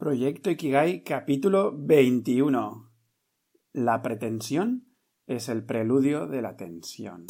Proyecto 0.00 0.48
Ikigai 0.48 1.04
capítulo 1.04 1.74
21. 1.76 2.90
La 3.74 4.00
pretensión 4.00 4.96
es 5.26 5.50
el 5.50 5.62
preludio 5.62 6.26
de 6.26 6.40
la 6.40 6.56
tensión. 6.56 7.26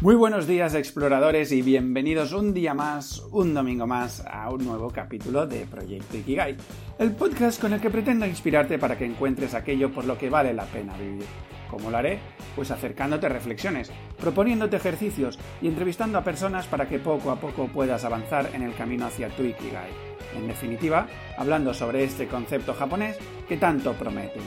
Muy 0.00 0.14
buenos 0.14 0.46
días 0.46 0.76
exploradores 0.76 1.50
y 1.50 1.60
bienvenidos 1.60 2.32
un 2.32 2.54
día 2.54 2.72
más, 2.72 3.18
un 3.32 3.52
domingo 3.52 3.84
más, 3.84 4.24
a 4.24 4.48
un 4.50 4.64
nuevo 4.64 4.90
capítulo 4.90 5.44
de 5.44 5.66
Proyecto 5.66 6.18
Ikigai, 6.18 6.56
el 7.00 7.10
podcast 7.16 7.60
con 7.60 7.72
el 7.72 7.80
que 7.80 7.90
pretendo 7.90 8.24
inspirarte 8.24 8.78
para 8.78 8.96
que 8.96 9.04
encuentres 9.04 9.54
aquello 9.54 9.90
por 9.90 10.04
lo 10.04 10.16
que 10.16 10.30
vale 10.30 10.54
la 10.54 10.66
pena 10.66 10.96
vivir. 10.96 11.26
¿Cómo 11.68 11.90
lo 11.90 11.96
haré? 11.96 12.20
Pues 12.54 12.70
acercándote 12.70 13.28
reflexiones, 13.28 13.90
proponiéndote 14.20 14.76
ejercicios 14.76 15.36
y 15.60 15.66
entrevistando 15.66 16.16
a 16.18 16.22
personas 16.22 16.68
para 16.68 16.88
que 16.88 17.00
poco 17.00 17.32
a 17.32 17.40
poco 17.40 17.66
puedas 17.66 18.04
avanzar 18.04 18.50
en 18.54 18.62
el 18.62 18.74
camino 18.76 19.06
hacia 19.06 19.30
tu 19.30 19.42
Ikigai. 19.42 20.11
En 20.36 20.48
definitiva, 20.48 21.06
hablando 21.36 21.74
sobre 21.74 22.04
este 22.04 22.26
concepto 22.26 22.74
japonés 22.74 23.18
que 23.48 23.56
tanto 23.56 23.92
promete. 23.94 24.40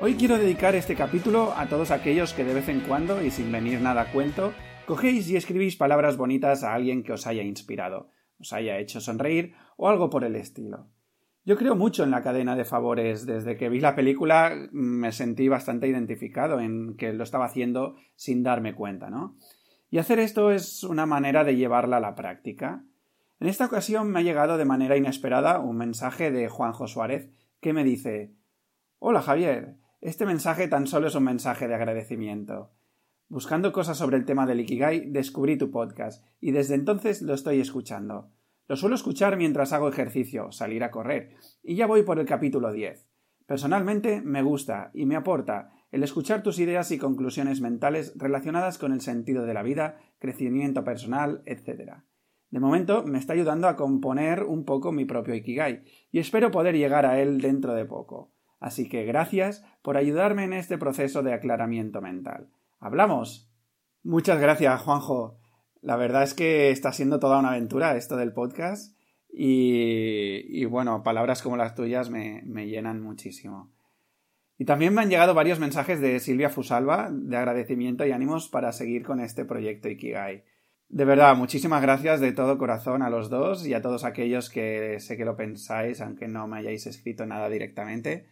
Hoy 0.00 0.14
quiero 0.14 0.38
dedicar 0.38 0.74
este 0.74 0.94
capítulo 0.94 1.52
a 1.56 1.66
todos 1.66 1.90
aquellos 1.90 2.32
que 2.32 2.44
de 2.44 2.54
vez 2.54 2.68
en 2.68 2.80
cuando, 2.80 3.22
y 3.22 3.30
sin 3.30 3.52
venir 3.52 3.80
nada 3.80 4.02
a 4.02 4.12
cuento, 4.12 4.52
cogéis 4.86 5.28
y 5.28 5.36
escribís 5.36 5.76
palabras 5.76 6.16
bonitas 6.16 6.64
a 6.64 6.74
alguien 6.74 7.02
que 7.02 7.12
os 7.12 7.26
haya 7.26 7.42
inspirado, 7.42 8.10
os 8.38 8.52
haya 8.52 8.78
hecho 8.78 9.00
sonreír 9.00 9.54
o 9.76 9.88
algo 9.88 10.08
por 10.08 10.24
el 10.24 10.36
estilo. 10.36 10.88
Yo 11.44 11.56
creo 11.56 11.74
mucho 11.74 12.04
en 12.04 12.10
la 12.10 12.22
cadena 12.22 12.54
de 12.54 12.64
favores. 12.64 13.26
Desde 13.26 13.56
que 13.56 13.68
vi 13.68 13.80
la 13.80 13.94
película 13.94 14.54
me 14.72 15.10
sentí 15.12 15.48
bastante 15.48 15.88
identificado 15.88 16.60
en 16.60 16.96
que 16.96 17.12
lo 17.12 17.24
estaba 17.24 17.46
haciendo 17.46 17.96
sin 18.14 18.42
darme 18.42 18.74
cuenta, 18.74 19.10
¿no? 19.10 19.36
Y 19.90 19.98
hacer 19.98 20.18
esto 20.18 20.52
es 20.52 20.84
una 20.84 21.06
manera 21.06 21.42
de 21.42 21.56
llevarla 21.56 21.96
a 21.96 22.00
la 22.00 22.14
práctica. 22.14 22.84
En 23.40 23.48
esta 23.48 23.64
ocasión 23.64 24.10
me 24.10 24.20
ha 24.20 24.22
llegado 24.22 24.58
de 24.58 24.66
manera 24.66 24.98
inesperada 24.98 25.60
un 25.60 25.78
mensaje 25.78 26.30
de 26.30 26.50
Juanjo 26.50 26.86
Suárez 26.86 27.30
que 27.62 27.72
me 27.72 27.84
dice 27.84 28.34
Hola 28.98 29.22
Javier, 29.22 29.78
este 30.02 30.26
mensaje 30.26 30.68
tan 30.68 30.86
solo 30.86 31.06
es 31.06 31.14
un 31.14 31.24
mensaje 31.24 31.66
de 31.66 31.74
agradecimiento. 31.74 32.70
Buscando 33.28 33.72
cosas 33.72 33.96
sobre 33.96 34.18
el 34.18 34.26
tema 34.26 34.44
del 34.44 34.60
Ikigai, 34.60 35.10
descubrí 35.10 35.56
tu 35.56 35.70
podcast 35.70 36.22
y 36.38 36.50
desde 36.50 36.74
entonces 36.74 37.22
lo 37.22 37.32
estoy 37.32 37.60
escuchando. 37.60 38.30
Lo 38.68 38.76
suelo 38.76 38.94
escuchar 38.94 39.38
mientras 39.38 39.72
hago 39.72 39.88
ejercicio, 39.88 40.52
salir 40.52 40.84
a 40.84 40.90
correr, 40.90 41.34
y 41.62 41.76
ya 41.76 41.86
voy 41.86 42.02
por 42.02 42.18
el 42.18 42.26
capítulo 42.26 42.70
10. 42.70 43.08
Personalmente 43.46 44.20
me 44.20 44.42
gusta 44.42 44.90
y 44.92 45.06
me 45.06 45.16
aporta 45.16 45.70
el 45.90 46.02
escuchar 46.02 46.42
tus 46.42 46.58
ideas 46.58 46.90
y 46.90 46.98
conclusiones 46.98 47.62
mentales 47.62 48.12
relacionadas 48.16 48.76
con 48.76 48.92
el 48.92 49.00
sentido 49.00 49.46
de 49.46 49.54
la 49.54 49.62
vida, 49.62 49.96
crecimiento 50.18 50.84
personal, 50.84 51.42
etc. 51.46 52.02
De 52.50 52.60
momento 52.60 53.04
me 53.04 53.18
está 53.18 53.32
ayudando 53.32 53.68
a 53.68 53.76
componer 53.76 54.42
un 54.42 54.64
poco 54.64 54.92
mi 54.92 55.04
propio 55.04 55.34
Ikigai 55.34 55.84
y 56.10 56.18
espero 56.18 56.50
poder 56.50 56.76
llegar 56.76 57.06
a 57.06 57.20
él 57.20 57.40
dentro 57.40 57.74
de 57.74 57.84
poco. 57.84 58.32
Así 58.58 58.88
que 58.88 59.04
gracias 59.04 59.64
por 59.82 59.96
ayudarme 59.96 60.44
en 60.44 60.52
este 60.52 60.76
proceso 60.76 61.22
de 61.22 61.32
aclaramiento 61.32 62.00
mental. 62.00 62.48
¿Hablamos? 62.78 63.50
Muchas 64.02 64.40
gracias, 64.40 64.80
Juanjo. 64.82 65.38
La 65.80 65.96
verdad 65.96 66.22
es 66.22 66.34
que 66.34 66.70
está 66.70 66.92
siendo 66.92 67.20
toda 67.20 67.38
una 67.38 67.50
aventura 67.50 67.96
esto 67.96 68.16
del 68.16 68.32
podcast 68.32 68.96
y, 69.32 70.64
bueno, 70.66 71.02
palabras 71.02 71.42
como 71.42 71.56
las 71.56 71.74
tuyas 71.74 72.10
me, 72.10 72.42
me, 72.44 72.66
llenan 72.66 73.00
muchísimo. 73.00 73.70
Y 74.58 74.64
también 74.64 74.92
me 74.92 75.02
han 75.02 75.08
llegado 75.08 75.34
varios 75.34 75.58
mensajes 75.58 76.00
de 76.00 76.18
Silvia 76.20 76.50
Fusalva 76.50 77.08
de 77.10 77.36
agradecimiento 77.36 78.04
y 78.04 78.12
ánimos 78.12 78.48
para 78.48 78.72
seguir 78.72 79.04
con 79.04 79.20
este 79.20 79.44
proyecto 79.44 79.88
Ikigai. 79.88 80.44
De 80.90 81.04
verdad, 81.04 81.36
muchísimas 81.36 81.80
gracias 81.80 82.20
de 82.20 82.32
todo 82.32 82.58
corazón 82.58 83.02
a 83.02 83.10
los 83.10 83.30
dos 83.30 83.66
y 83.66 83.74
a 83.74 83.80
todos 83.80 84.04
aquellos 84.04 84.50
que 84.50 84.98
sé 84.98 85.16
que 85.16 85.24
lo 85.24 85.36
pensáis, 85.36 86.00
aunque 86.00 86.26
no 86.28 86.46
me 86.46 86.58
hayáis 86.58 86.86
escrito 86.86 87.24
nada 87.26 87.48
directamente. 87.48 88.26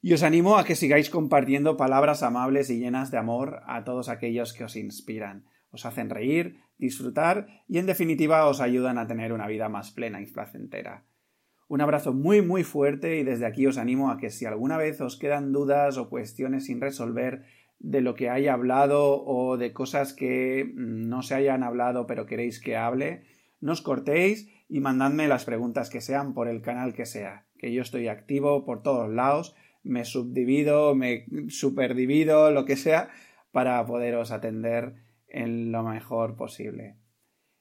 Y 0.00 0.14
os 0.14 0.22
animo 0.22 0.56
a 0.56 0.64
que 0.64 0.74
sigáis 0.74 1.10
compartiendo 1.10 1.76
palabras 1.76 2.22
amables 2.22 2.70
y 2.70 2.78
llenas 2.78 3.10
de 3.10 3.18
amor 3.18 3.60
a 3.66 3.84
todos 3.84 4.08
aquellos 4.08 4.54
que 4.54 4.64
os 4.64 4.74
inspiran 4.74 5.44
os 5.70 5.84
hacen 5.84 6.10
reír, 6.10 6.60
disfrutar 6.78 7.46
y 7.68 7.78
en 7.78 7.86
definitiva 7.86 8.46
os 8.46 8.60
ayudan 8.60 8.98
a 8.98 9.06
tener 9.06 9.32
una 9.32 9.46
vida 9.46 9.68
más 9.68 9.90
plena 9.90 10.20
y 10.20 10.26
placentera. 10.26 11.04
Un 11.68 11.82
abrazo 11.82 12.14
muy 12.14 12.40
muy 12.40 12.64
fuerte 12.64 13.18
y 13.18 13.24
desde 13.24 13.44
aquí 13.44 13.66
os 13.66 13.76
animo 13.76 14.10
a 14.10 14.16
que 14.16 14.30
si 14.30 14.46
alguna 14.46 14.78
vez 14.78 15.00
os 15.00 15.18
quedan 15.18 15.52
dudas 15.52 15.98
o 15.98 16.08
cuestiones 16.08 16.64
sin 16.64 16.80
resolver 16.80 17.44
de 17.78 18.00
lo 18.00 18.14
que 18.14 18.28
haya 18.28 18.54
hablado 18.54 19.24
o 19.24 19.56
de 19.56 19.72
cosas 19.72 20.12
que 20.12 20.70
no 20.74 21.22
se 21.22 21.34
hayan 21.34 21.62
hablado 21.62 22.06
pero 22.06 22.26
queréis 22.26 22.60
que 22.60 22.76
hable, 22.76 23.22
no 23.60 23.72
os 23.72 23.82
cortéis 23.82 24.48
y 24.68 24.80
mandadme 24.80 25.28
las 25.28 25.44
preguntas 25.44 25.90
que 25.90 26.00
sean 26.00 26.34
por 26.34 26.48
el 26.48 26.60
canal 26.60 26.92
que 26.92 27.06
sea, 27.06 27.46
que 27.58 27.72
yo 27.72 27.82
estoy 27.82 28.08
activo 28.08 28.64
por 28.64 28.82
todos 28.82 29.08
lados, 29.10 29.54
me 29.82 30.04
subdivido, 30.04 30.94
me 30.94 31.26
superdivido, 31.48 32.50
lo 32.50 32.64
que 32.64 32.76
sea, 32.76 33.10
para 33.50 33.84
poderos 33.86 34.30
atender 34.30 34.94
en 35.28 35.72
lo 35.72 35.82
mejor 35.82 36.36
posible. 36.36 36.96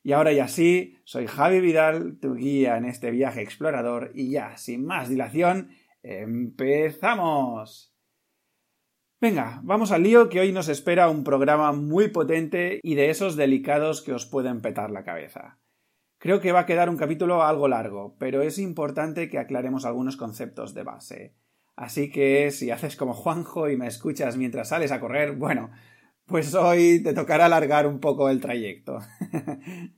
Y 0.03 0.13
ahora 0.13 0.31
ya 0.31 0.47
sí, 0.47 0.97
soy 1.03 1.27
Javi 1.27 1.59
Vidal, 1.59 2.17
tu 2.19 2.35
guía 2.35 2.77
en 2.77 2.85
este 2.85 3.11
viaje 3.11 3.41
explorador, 3.41 4.11
y 4.13 4.31
ya, 4.31 4.55
sin 4.57 4.85
más 4.85 5.09
dilación, 5.09 5.69
empezamos. 6.01 7.96
Venga, 9.19 9.61
vamos 9.63 9.91
al 9.91 10.03
lío 10.03 10.29
que 10.29 10.39
hoy 10.39 10.51
nos 10.51 10.69
espera 10.69 11.09
un 11.09 11.23
programa 11.23 11.71
muy 11.71 12.09
potente 12.09 12.79
y 12.83 12.93
de 12.93 13.09
esos 13.09 13.35
delicados 13.35 14.03
que 14.03 14.13
os 14.13 14.27
pueden 14.27 14.61
petar 14.61 14.91
la 14.91 15.03
cabeza. 15.03 15.57
Creo 16.19 16.39
que 16.39 16.51
va 16.51 16.59
a 16.61 16.65
quedar 16.67 16.87
un 16.87 16.97
capítulo 16.97 17.41
algo 17.41 17.67
largo, 17.67 18.15
pero 18.19 18.43
es 18.43 18.59
importante 18.59 19.27
que 19.27 19.39
aclaremos 19.39 19.85
algunos 19.85 20.17
conceptos 20.17 20.75
de 20.75 20.83
base. 20.83 21.35
Así 21.75 22.11
que 22.11 22.51
si 22.51 22.69
haces 22.69 22.95
como 22.95 23.15
Juanjo 23.15 23.69
y 23.69 23.75
me 23.75 23.87
escuchas 23.87 24.37
mientras 24.37 24.69
sales 24.69 24.91
a 24.91 24.99
correr, 24.99 25.35
bueno, 25.35 25.71
pues 26.27 26.53
hoy 26.53 27.01
te 27.01 27.13
tocará 27.13 27.47
alargar 27.47 27.87
un 27.87 27.99
poco 27.99 28.29
el 28.29 28.39
trayecto. 28.39 28.99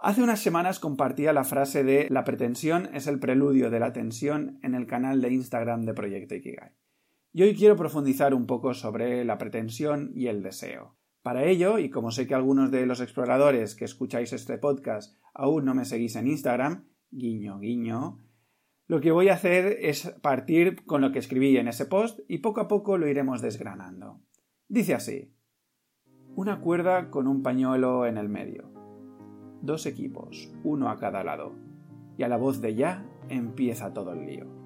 Hace 0.00 0.22
unas 0.22 0.40
semanas 0.40 0.80
compartía 0.80 1.34
la 1.34 1.44
frase 1.44 1.84
de 1.84 2.08
la 2.08 2.24
pretensión 2.24 2.88
es 2.94 3.06
el 3.06 3.20
preludio 3.20 3.68
de 3.68 3.78
la 3.78 3.92
tensión 3.92 4.58
en 4.62 4.74
el 4.74 4.86
canal 4.86 5.20
de 5.20 5.32
Instagram 5.32 5.84
de 5.84 5.92
Proyecto 5.92 6.34
Ikigai. 6.34 6.72
Y 7.34 7.42
hoy 7.42 7.54
quiero 7.54 7.76
profundizar 7.76 8.34
un 8.34 8.46
poco 8.46 8.74
sobre 8.74 9.24
la 9.24 9.38
pretensión 9.38 10.12
y 10.14 10.26
el 10.26 10.42
deseo. 10.42 10.98
Para 11.22 11.44
ello, 11.44 11.78
y 11.78 11.88
como 11.88 12.10
sé 12.10 12.26
que 12.26 12.34
algunos 12.34 12.70
de 12.70 12.84
los 12.84 13.00
exploradores 13.00 13.74
que 13.74 13.86
escucháis 13.86 14.34
este 14.34 14.58
podcast 14.58 15.16
aún 15.32 15.64
no 15.64 15.74
me 15.74 15.86
seguís 15.86 16.16
en 16.16 16.26
Instagram, 16.26 16.84
guiño, 17.10 17.58
guiño, 17.58 18.20
lo 18.86 19.00
que 19.00 19.12
voy 19.12 19.30
a 19.30 19.34
hacer 19.34 19.78
es 19.80 20.10
partir 20.20 20.84
con 20.84 21.00
lo 21.00 21.10
que 21.10 21.20
escribí 21.20 21.56
en 21.56 21.68
ese 21.68 21.86
post 21.86 22.20
y 22.28 22.38
poco 22.38 22.60
a 22.60 22.68
poco 22.68 22.98
lo 22.98 23.08
iremos 23.08 23.40
desgranando. 23.40 24.20
Dice 24.68 24.94
así. 24.94 25.32
Una 26.34 26.60
cuerda 26.60 27.08
con 27.08 27.28
un 27.28 27.42
pañuelo 27.42 28.04
en 28.04 28.18
el 28.18 28.28
medio. 28.28 28.70
Dos 29.62 29.86
equipos, 29.86 30.52
uno 30.64 30.90
a 30.90 30.98
cada 30.98 31.24
lado. 31.24 31.54
Y 32.18 32.24
a 32.24 32.28
la 32.28 32.36
voz 32.36 32.60
de 32.60 32.74
ya 32.74 33.06
empieza 33.30 33.94
todo 33.94 34.12
el 34.12 34.26
lío. 34.26 34.61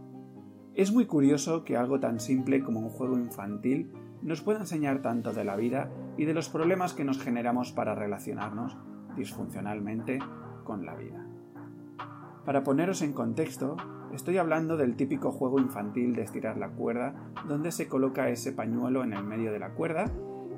Es 0.76 0.92
muy 0.92 1.06
curioso 1.06 1.64
que 1.64 1.76
algo 1.76 1.98
tan 1.98 2.20
simple 2.20 2.62
como 2.62 2.78
un 2.78 2.90
juego 2.90 3.18
infantil 3.18 3.90
nos 4.22 4.42
pueda 4.42 4.60
enseñar 4.60 5.02
tanto 5.02 5.32
de 5.32 5.42
la 5.42 5.56
vida 5.56 5.90
y 6.16 6.26
de 6.26 6.34
los 6.34 6.48
problemas 6.48 6.92
que 6.92 7.04
nos 7.04 7.18
generamos 7.18 7.72
para 7.72 7.94
relacionarnos 7.94 8.76
disfuncionalmente 9.16 10.18
con 10.62 10.86
la 10.86 10.94
vida. 10.94 11.26
Para 12.44 12.62
poneros 12.62 13.02
en 13.02 13.12
contexto, 13.12 13.76
Estoy 14.16 14.38
hablando 14.38 14.76
del 14.76 14.96
típico 14.96 15.32
juego 15.32 15.58
infantil 15.58 16.14
de 16.14 16.22
estirar 16.22 16.56
la 16.56 16.70
cuerda, 16.70 17.14
donde 17.46 17.72
se 17.72 17.88
coloca 17.88 18.30
ese 18.30 18.52
pañuelo 18.52 19.04
en 19.04 19.12
el 19.12 19.24
medio 19.24 19.52
de 19.52 19.58
la 19.58 19.70
cuerda 19.70 20.10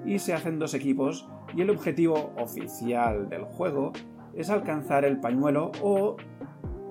y 0.04 0.18
se 0.18 0.34
hacen 0.34 0.58
dos 0.58 0.74
equipos 0.74 1.28
y 1.56 1.62
el 1.62 1.70
objetivo 1.70 2.32
oficial 2.38 3.28
del 3.28 3.44
juego 3.44 3.92
es 4.34 4.50
alcanzar 4.50 5.04
el 5.04 5.18
pañuelo 5.18 5.72
o, 5.82 6.16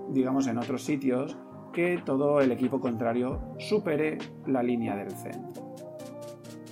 digamos 0.09 0.47
en 0.47 0.57
otros 0.57 0.83
sitios, 0.83 1.37
que 1.71 2.01
todo 2.03 2.41
el 2.41 2.51
equipo 2.51 2.79
contrario 2.79 3.41
supere 3.59 4.17
la 4.45 4.63
línea 4.63 4.95
del 4.95 5.11
centro. 5.11 5.75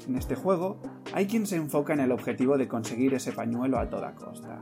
En 0.07 0.15
este 0.15 0.35
juego 0.35 0.79
hay 1.13 1.25
quien 1.27 1.47
se 1.47 1.55
enfoca 1.55 1.93
en 1.93 1.99
el 1.99 2.11
objetivo 2.11 2.57
de 2.57 2.67
conseguir 2.67 3.13
ese 3.13 3.31
pañuelo 3.31 3.79
a 3.79 3.89
toda 3.89 4.15
costa, 4.15 4.61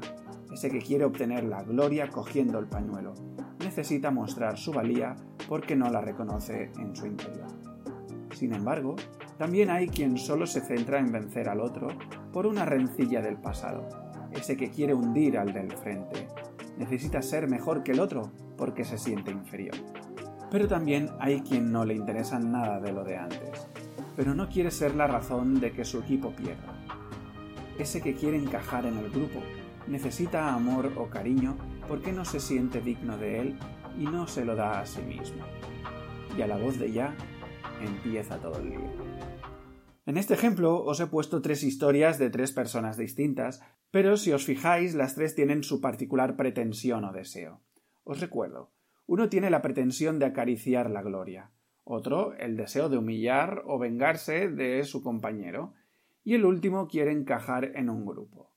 ese 0.54 0.70
que 0.70 0.80
quiere 0.80 1.06
obtener 1.06 1.44
la 1.44 1.64
gloria 1.64 2.10
cogiendo 2.10 2.60
el 2.60 2.68
pañuelo, 2.68 3.14
necesita 3.60 4.12
mostrar 4.12 4.58
su 4.58 4.72
valía 4.72 5.16
porque 5.50 5.76
no 5.76 5.90
la 5.90 6.02
reconoce 6.02 6.72
en 6.78 6.96
su 6.96 7.08
interior. 7.08 7.48
Sin 8.34 8.54
embargo, 8.54 8.96
también 9.38 9.70
hay 9.70 9.88
quien 9.88 10.18
solo 10.18 10.46
se 10.46 10.62
centra 10.62 11.00
en 11.00 11.12
vencer 11.12 11.50
al 11.50 11.60
otro 11.60 11.88
por 12.32 12.46
una 12.46 12.66
rencilla 12.66 13.22
del 13.22 13.38
pasado, 13.38 13.88
ese 14.32 14.58
que 14.58 14.70
quiere 14.70 14.94
hundir 14.94 15.38
al 15.38 15.54
del 15.54 15.72
frente. 15.72 16.28
Necesita 16.78 17.22
ser 17.22 17.50
mejor 17.50 17.84
que 17.84 17.92
el 17.92 18.00
otro 18.00 18.32
porque 18.58 18.86
se 18.86 18.98
siente 18.98 19.32
inferior. 19.32 19.76
Pero 20.54 20.68
también 20.68 21.10
hay 21.20 21.42
quien 21.42 21.72
no 21.72 21.84
le 21.84 21.96
interesa 21.96 22.38
nada 22.38 22.80
de 22.80 22.92
lo 22.92 23.04
de 23.04 23.18
antes, 23.18 23.68
pero 24.16 24.36
no 24.36 24.50
quiere 24.50 24.70
ser 24.70 24.94
la 24.94 25.08
razón 25.08 25.60
de 25.60 25.72
que 25.72 25.84
su 25.84 25.98
equipo 25.98 26.30
pierda. 26.36 26.76
Ese 27.80 28.04
que 28.04 28.14
quiere 28.14 28.38
encajar 28.38 28.86
en 28.86 29.00
el 29.00 29.10
grupo 29.10 29.40
necesita 29.88 30.54
amor 30.54 30.92
o 30.96 31.10
cariño 31.10 31.58
porque 31.88 32.12
no 32.12 32.24
se 32.24 32.40
siente 32.40 32.82
digno 32.82 33.18
de 33.18 33.40
él 33.40 33.58
y 33.98 34.04
no 34.04 34.28
se 34.28 34.46
lo 34.46 34.56
da 34.56 34.80
a 34.80 34.86
sí 34.86 35.02
mismo. 35.02 35.44
Y 36.38 36.44
a 36.44 36.48
la 36.48 36.58
voz 36.58 36.78
de 36.78 36.92
ya 36.92 37.16
empieza 37.82 38.38
todo 38.38 38.60
el 38.60 38.70
lío. 38.70 38.94
En 40.06 40.18
este 40.18 40.36
ejemplo 40.36 40.84
os 40.84 41.00
he 41.00 41.08
puesto 41.08 41.42
tres 41.42 41.64
historias 41.64 42.20
de 42.20 42.30
tres 42.30 42.52
personas 42.52 42.96
distintas, 42.96 43.64
pero 43.90 44.18
si 44.18 44.32
os 44.32 44.46
fijáis 44.46 44.94
las 44.94 45.16
tres 45.16 45.34
tienen 45.34 45.64
su 45.64 45.82
particular 45.82 46.36
pretensión 46.36 47.06
o 47.06 47.12
deseo. 47.12 47.64
Os 48.04 48.20
recuerdo, 48.20 48.73
uno 49.06 49.30
tiene 49.30 49.50
la 49.50 49.62
pretensión 49.62 50.20
de 50.20 50.26
acariciar 50.26 50.90
la 50.90 51.02
gloria, 51.02 51.52
otro 51.84 52.34
el 52.36 52.56
deseo 52.56 52.90
de 52.90 52.98
humillar 52.98 53.64
o 53.66 53.78
vengarse 53.78 54.48
de 54.50 54.84
su 54.84 55.04
compañero, 55.04 55.74
y 56.24 56.36
el 56.36 56.46
último 56.46 56.88
quiere 56.88 57.12
encajar 57.12 57.76
en 57.76 57.90
un 57.90 58.06
grupo. 58.06 58.54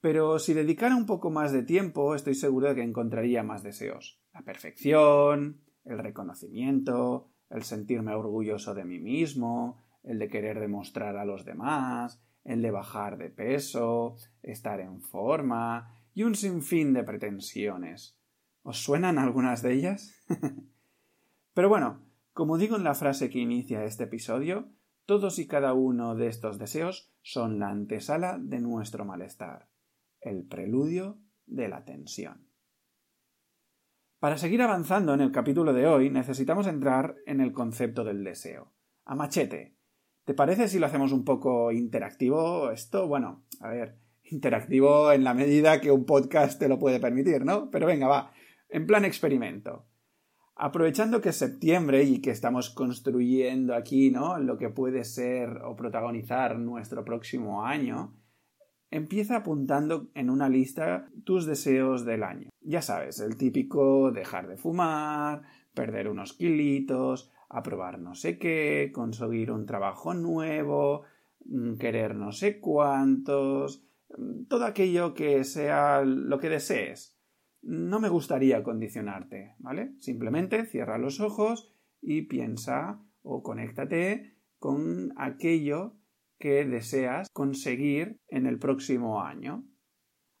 Pero 0.00 0.40
si 0.40 0.52
dedicara 0.52 0.96
un 0.96 1.06
poco 1.06 1.30
más 1.30 1.52
de 1.52 1.62
tiempo, 1.62 2.16
estoy 2.16 2.34
seguro 2.34 2.68
de 2.68 2.74
que 2.74 2.82
encontraría 2.82 3.44
más 3.44 3.62
deseos. 3.62 4.20
La 4.34 4.42
perfección, 4.42 5.60
el 5.84 5.98
reconocimiento, 5.98 7.28
el 7.50 7.62
sentirme 7.62 8.12
orgulloso 8.12 8.74
de 8.74 8.84
mí 8.84 8.98
mismo, 8.98 9.80
el 10.02 10.18
de 10.18 10.28
querer 10.28 10.58
demostrar 10.58 11.16
a 11.16 11.24
los 11.24 11.44
demás, 11.44 12.20
el 12.44 12.62
de 12.62 12.72
bajar 12.72 13.16
de 13.18 13.30
peso, 13.30 14.16
estar 14.42 14.80
en 14.80 15.00
forma 15.00 16.00
y 16.14 16.24
un 16.24 16.34
sinfín 16.34 16.92
de 16.92 17.04
pretensiones. 17.04 18.18
¿Os 18.62 18.78
suenan 18.78 19.18
algunas 19.18 19.62
de 19.62 19.74
ellas? 19.74 20.14
Pero 21.54 21.68
bueno, 21.68 22.00
como 22.32 22.58
digo 22.58 22.76
en 22.76 22.84
la 22.84 22.94
frase 22.94 23.28
que 23.28 23.38
inicia 23.38 23.84
este 23.84 24.04
episodio, 24.04 24.70
todos 25.04 25.38
y 25.38 25.46
cada 25.46 25.74
uno 25.74 26.14
de 26.14 26.28
estos 26.28 26.58
deseos 26.58 27.12
son 27.22 27.58
la 27.58 27.70
antesala 27.70 28.38
de 28.38 28.60
nuestro 28.60 29.04
malestar, 29.04 29.68
el 30.20 30.46
preludio 30.46 31.18
de 31.46 31.68
la 31.68 31.84
tensión. 31.84 32.46
Para 34.20 34.38
seguir 34.38 34.62
avanzando 34.62 35.12
en 35.14 35.20
el 35.20 35.32
capítulo 35.32 35.72
de 35.72 35.88
hoy 35.88 36.08
necesitamos 36.08 36.68
entrar 36.68 37.16
en 37.26 37.40
el 37.40 37.52
concepto 37.52 38.04
del 38.04 38.22
deseo. 38.22 38.72
A 39.04 39.16
machete. 39.16 39.76
¿Te 40.24 40.34
parece 40.34 40.68
si 40.68 40.78
lo 40.78 40.86
hacemos 40.86 41.10
un 41.10 41.24
poco 41.24 41.72
interactivo 41.72 42.70
esto? 42.70 43.08
Bueno, 43.08 43.42
a 43.60 43.68
ver, 43.68 43.98
interactivo 44.22 45.10
en 45.10 45.24
la 45.24 45.34
medida 45.34 45.80
que 45.80 45.90
un 45.90 46.06
podcast 46.06 46.60
te 46.60 46.68
lo 46.68 46.78
puede 46.78 47.00
permitir, 47.00 47.44
¿no? 47.44 47.68
Pero 47.70 47.88
venga, 47.88 48.06
va, 48.06 48.32
en 48.72 48.86
plan 48.86 49.04
experimento. 49.04 49.86
Aprovechando 50.56 51.20
que 51.20 51.28
es 51.28 51.36
septiembre 51.36 52.04
y 52.04 52.20
que 52.20 52.30
estamos 52.30 52.70
construyendo 52.70 53.74
aquí, 53.74 54.10
¿no? 54.10 54.38
Lo 54.38 54.56
que 54.56 54.70
puede 54.70 55.04
ser 55.04 55.58
o 55.62 55.76
protagonizar 55.76 56.58
nuestro 56.58 57.04
próximo 57.04 57.64
año, 57.64 58.14
empieza 58.90 59.36
apuntando 59.36 60.08
en 60.14 60.30
una 60.30 60.48
lista 60.48 61.08
tus 61.24 61.46
deseos 61.46 62.04
del 62.04 62.22
año. 62.22 62.48
Ya 62.60 62.82
sabes, 62.82 63.20
el 63.20 63.36
típico 63.36 64.10
dejar 64.10 64.48
de 64.48 64.56
fumar, 64.56 65.42
perder 65.74 66.08
unos 66.08 66.32
kilitos, 66.32 67.30
aprobar 67.48 67.98
no 67.98 68.14
sé 68.14 68.38
qué, 68.38 68.90
conseguir 68.94 69.50
un 69.50 69.66
trabajo 69.66 70.14
nuevo, 70.14 71.02
mm, 71.44 71.74
querer 71.74 72.14
no 72.14 72.32
sé 72.32 72.60
cuántos, 72.60 73.84
mm, 74.16 74.44
todo 74.44 74.64
aquello 74.64 75.12
que 75.12 75.44
sea 75.44 76.02
lo 76.04 76.38
que 76.38 76.48
desees 76.48 77.11
no 77.62 78.00
me 78.00 78.08
gustaría 78.08 78.62
condicionarte, 78.62 79.54
¿vale? 79.58 79.94
Simplemente 80.00 80.66
cierra 80.66 80.98
los 80.98 81.20
ojos 81.20 81.72
y 82.00 82.22
piensa 82.22 83.00
o 83.22 83.42
conéctate 83.42 84.36
con 84.58 85.12
aquello 85.16 85.96
que 86.38 86.64
deseas 86.64 87.28
conseguir 87.32 88.20
en 88.28 88.46
el 88.46 88.58
próximo 88.58 89.22
año. 89.22 89.64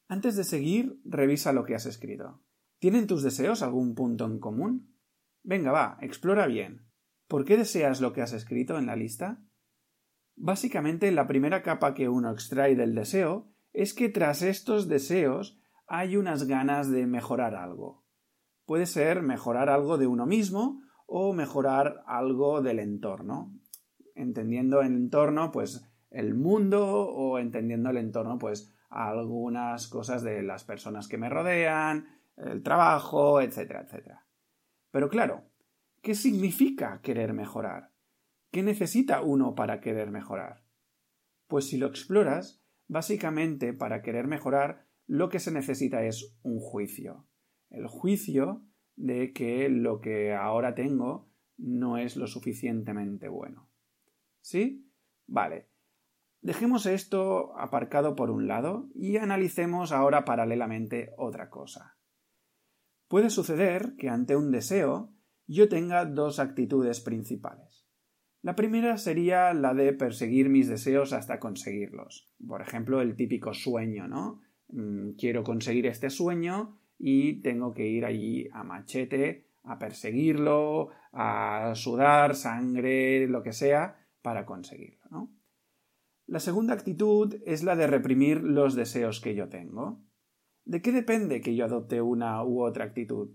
Antes 0.08 0.36
de 0.36 0.44
seguir, 0.44 1.00
revisa 1.04 1.52
lo 1.52 1.64
que 1.64 1.76
has 1.76 1.86
escrito. 1.86 2.42
¿Tienen 2.80 3.06
tus 3.06 3.22
deseos 3.22 3.62
algún 3.62 3.94
punto 3.94 4.26
en 4.26 4.40
común? 4.40 4.96
Venga, 5.44 5.70
va, 5.70 5.98
explora 6.00 6.46
bien. 6.46 6.88
¿Por 7.28 7.44
qué 7.44 7.56
deseas 7.56 8.00
lo 8.00 8.12
que 8.12 8.20
has 8.20 8.32
escrito 8.32 8.78
en 8.78 8.86
la 8.86 8.96
lista? 8.96 9.42
Básicamente, 10.34 11.10
la 11.12 11.28
primera 11.28 11.62
capa 11.62 11.94
que 11.94 12.08
uno 12.08 12.32
extrae 12.32 12.74
del 12.74 12.94
deseo 12.94 13.52
es 13.72 13.94
que 13.94 14.08
tras 14.08 14.42
estos 14.42 14.88
deseos 14.88 15.61
hay 15.86 16.16
unas 16.16 16.46
ganas 16.46 16.90
de 16.90 17.06
mejorar 17.06 17.54
algo. 17.54 18.04
Puede 18.64 18.86
ser 18.86 19.22
mejorar 19.22 19.68
algo 19.68 19.98
de 19.98 20.06
uno 20.06 20.26
mismo 20.26 20.82
o 21.06 21.32
mejorar 21.32 22.02
algo 22.06 22.62
del 22.62 22.78
entorno. 22.78 23.52
Entendiendo 24.14 24.80
el 24.80 24.88
entorno, 24.88 25.50
pues 25.50 25.88
el 26.10 26.34
mundo 26.34 26.86
o 26.86 27.38
entendiendo 27.38 27.90
el 27.90 27.96
entorno, 27.96 28.38
pues 28.38 28.72
algunas 28.88 29.88
cosas 29.88 30.22
de 30.22 30.42
las 30.42 30.64
personas 30.64 31.08
que 31.08 31.18
me 31.18 31.28
rodean, 31.28 32.06
el 32.36 32.62
trabajo, 32.62 33.40
etcétera, 33.40 33.82
etcétera. 33.82 34.26
Pero 34.90 35.08
claro, 35.08 35.44
¿qué 36.02 36.14
significa 36.14 37.00
querer 37.02 37.32
mejorar? 37.32 37.92
¿Qué 38.50 38.62
necesita 38.62 39.22
uno 39.22 39.54
para 39.54 39.80
querer 39.80 40.10
mejorar? 40.10 40.64
Pues 41.46 41.68
si 41.68 41.78
lo 41.78 41.86
exploras, 41.86 42.62
básicamente 42.86 43.72
para 43.72 44.02
querer 44.02 44.26
mejorar 44.26 44.86
lo 45.12 45.28
que 45.28 45.40
se 45.40 45.52
necesita 45.52 46.06
es 46.06 46.34
un 46.42 46.58
juicio. 46.58 47.26
El 47.68 47.86
juicio 47.86 48.64
de 48.96 49.34
que 49.34 49.68
lo 49.68 50.00
que 50.00 50.32
ahora 50.32 50.74
tengo 50.74 51.30
no 51.58 51.98
es 51.98 52.16
lo 52.16 52.26
suficientemente 52.26 53.28
bueno. 53.28 53.68
¿Sí? 54.40 54.90
Vale. 55.26 55.68
Dejemos 56.40 56.86
esto 56.86 57.54
aparcado 57.58 58.16
por 58.16 58.30
un 58.30 58.48
lado 58.48 58.88
y 58.94 59.18
analicemos 59.18 59.92
ahora 59.92 60.24
paralelamente 60.24 61.12
otra 61.18 61.50
cosa. 61.50 61.98
Puede 63.06 63.28
suceder 63.28 63.96
que 63.98 64.08
ante 64.08 64.34
un 64.34 64.50
deseo 64.50 65.12
yo 65.46 65.68
tenga 65.68 66.06
dos 66.06 66.38
actitudes 66.38 67.02
principales. 67.02 67.86
La 68.40 68.56
primera 68.56 68.96
sería 68.96 69.52
la 69.52 69.74
de 69.74 69.92
perseguir 69.92 70.48
mis 70.48 70.68
deseos 70.68 71.12
hasta 71.12 71.38
conseguirlos. 71.38 72.32
Por 72.48 72.62
ejemplo, 72.62 73.02
el 73.02 73.14
típico 73.14 73.52
sueño, 73.52 74.08
¿no? 74.08 74.40
Mm, 74.72 75.12
quiero 75.12 75.44
conseguir 75.44 75.86
este 75.86 76.10
sueño 76.10 76.78
y 76.98 77.40
tengo 77.42 77.74
que 77.74 77.86
ir 77.86 78.04
allí 78.04 78.48
a 78.52 78.64
machete, 78.64 79.46
a 79.64 79.78
perseguirlo, 79.78 80.88
a 81.12 81.72
sudar 81.74 82.34
sangre, 82.34 83.26
lo 83.28 83.42
que 83.42 83.52
sea, 83.52 84.06
para 84.22 84.46
conseguirlo. 84.46 85.04
¿no? 85.10 85.32
La 86.26 86.40
segunda 86.40 86.74
actitud 86.74 87.36
es 87.44 87.62
la 87.62 87.76
de 87.76 87.86
reprimir 87.86 88.42
los 88.42 88.74
deseos 88.74 89.20
que 89.20 89.34
yo 89.34 89.48
tengo. 89.48 90.02
¿De 90.64 90.80
qué 90.80 90.92
depende 90.92 91.40
que 91.40 91.54
yo 91.54 91.64
adopte 91.64 92.00
una 92.00 92.42
u 92.44 92.62
otra 92.62 92.84
actitud? 92.84 93.30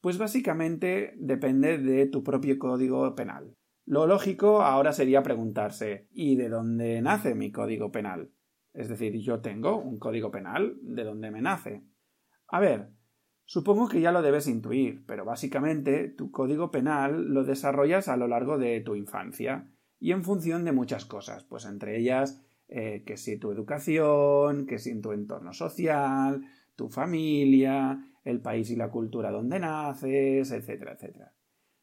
Pues 0.00 0.18
básicamente 0.18 1.14
depende 1.16 1.78
de 1.78 2.06
tu 2.06 2.22
propio 2.22 2.58
código 2.58 3.14
penal. 3.14 3.56
Lo 3.86 4.06
lógico 4.06 4.62
ahora 4.62 4.92
sería 4.92 5.22
preguntarse 5.22 6.08
¿y 6.12 6.36
de 6.36 6.48
dónde 6.48 7.00
nace 7.02 7.34
mi 7.34 7.50
código 7.50 7.90
penal? 7.92 8.30
Es 8.72 8.88
decir, 8.88 9.18
yo 9.18 9.40
tengo 9.40 9.76
un 9.76 9.98
código 9.98 10.30
penal 10.30 10.76
de 10.82 11.04
donde 11.04 11.30
me 11.30 11.42
nace. 11.42 11.84
A 12.48 12.60
ver, 12.60 12.90
supongo 13.44 13.88
que 13.88 14.00
ya 14.00 14.12
lo 14.12 14.22
debes 14.22 14.48
intuir, 14.48 15.04
pero 15.06 15.24
básicamente 15.24 16.08
tu 16.08 16.30
código 16.30 16.70
penal 16.70 17.28
lo 17.28 17.44
desarrollas 17.44 18.08
a 18.08 18.16
lo 18.16 18.28
largo 18.28 18.58
de 18.58 18.80
tu 18.80 18.94
infancia 18.94 19.68
y 19.98 20.12
en 20.12 20.24
función 20.24 20.64
de 20.64 20.72
muchas 20.72 21.04
cosas, 21.04 21.44
pues 21.44 21.64
entre 21.64 21.98
ellas 21.98 22.42
eh, 22.68 23.04
que 23.06 23.16
si 23.16 23.38
tu 23.38 23.52
educación, 23.52 24.66
que 24.66 24.78
si 24.78 24.98
tu 25.00 25.12
entorno 25.12 25.52
social, 25.52 26.42
tu 26.74 26.88
familia, 26.88 28.02
el 28.24 28.40
país 28.40 28.70
y 28.70 28.76
la 28.76 28.90
cultura 28.90 29.30
donde 29.30 29.60
naces, 29.60 30.50
etcétera, 30.50 30.92
etcétera. 30.92 31.34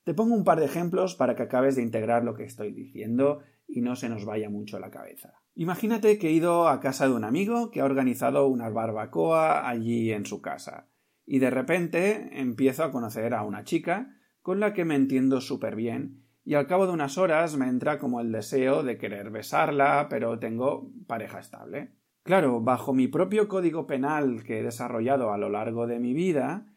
Te 0.03 0.13
pongo 0.13 0.36
un 0.36 0.43
par 0.43 0.60
de 0.60 0.65
ejemplos 0.65 1.15
para 1.15 1.36
que 1.36 1.43
acabes 1.43 1.75
de 1.75 1.84
integrar 1.84 2.24
lo 2.24 2.34
que 2.34 2.43
estoy 2.43 2.72
diciendo 2.72 3.41
y 3.67 3.81
no 3.81 3.96
se 3.96 4.10
nos 4.10 4.25
vaya 4.25 4.50
mucho 4.50 4.79
la 4.79 4.89
cabeza. 4.89 5.38
Imagínate 5.59 6.17
que 6.17 6.29
he 6.29 6.31
ido 6.31 6.69
a 6.69 6.79
casa 6.79 7.09
de 7.09 7.13
un 7.13 7.25
amigo 7.25 7.69
que 7.69 7.81
ha 7.81 7.83
organizado 7.83 8.47
una 8.47 8.69
barbacoa 8.69 9.67
allí 9.67 10.09
en 10.13 10.25
su 10.25 10.41
casa 10.41 10.87
y 11.25 11.39
de 11.39 11.49
repente 11.49 12.29
empiezo 12.39 12.85
a 12.85 12.93
conocer 12.93 13.33
a 13.33 13.43
una 13.43 13.65
chica 13.65 14.07
con 14.41 14.61
la 14.61 14.73
que 14.73 14.85
me 14.85 14.95
entiendo 14.95 15.41
súper 15.41 15.75
bien 15.75 16.23
y 16.45 16.53
al 16.53 16.65
cabo 16.65 16.87
de 16.87 16.93
unas 16.93 17.17
horas 17.17 17.57
me 17.57 17.67
entra 17.67 17.99
como 17.99 18.21
el 18.21 18.31
deseo 18.31 18.83
de 18.83 18.97
querer 18.97 19.31
besarla, 19.31 20.07
pero 20.09 20.39
tengo 20.39 20.93
pareja 21.07 21.39
estable. 21.39 21.91
Claro, 22.23 22.61
bajo 22.61 22.93
mi 22.93 23.09
propio 23.09 23.49
código 23.49 23.85
penal 23.85 24.45
que 24.45 24.59
he 24.59 24.63
desarrollado 24.63 25.33
a 25.33 25.37
lo 25.37 25.49
largo 25.49 25.87
de 25.87 25.99
mi 25.99 26.13
vida, 26.13 26.73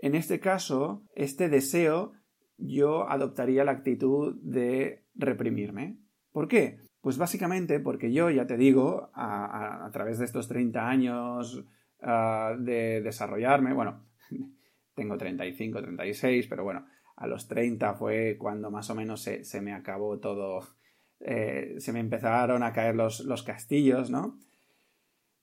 en 0.00 0.14
este 0.14 0.40
caso, 0.40 1.04
este 1.14 1.50
deseo 1.50 2.12
yo 2.56 3.06
adoptaría 3.06 3.64
la 3.64 3.72
actitud 3.72 4.36
de 4.40 5.04
reprimirme. 5.14 5.98
¿Por 6.32 6.48
qué? 6.48 6.78
Pues 7.04 7.18
básicamente 7.18 7.80
porque 7.80 8.10
yo, 8.10 8.30
ya 8.30 8.46
te 8.46 8.56
digo, 8.56 9.10
a, 9.12 9.90
través 9.92 10.18
de 10.18 10.24
estos 10.24 10.48
30 10.48 10.88
años 10.88 11.62
ah, 12.00 12.54
de 12.58 13.02
desarrollarme, 13.02 13.74
bueno, 13.74 14.06
tengo 14.94 15.18
35, 15.18 15.82
36, 15.82 16.46
pero 16.48 16.64
bueno, 16.64 16.86
a 17.16 17.26
los 17.26 17.46
30 17.46 17.92
fue 17.92 18.38
cuando 18.38 18.70
más 18.70 18.88
o 18.88 18.94
menos 18.94 19.20
se, 19.20 19.60
me 19.60 19.74
acabó 19.74 20.18
todo, 20.18 20.66
eh, 21.20 21.74
se 21.76 21.92
me 21.92 22.00
empezaron 22.00 22.62
a 22.62 22.72
caer 22.72 22.94
los, 22.94 23.20
los 23.20 23.42
castillos, 23.42 24.08
¿no? 24.08 24.38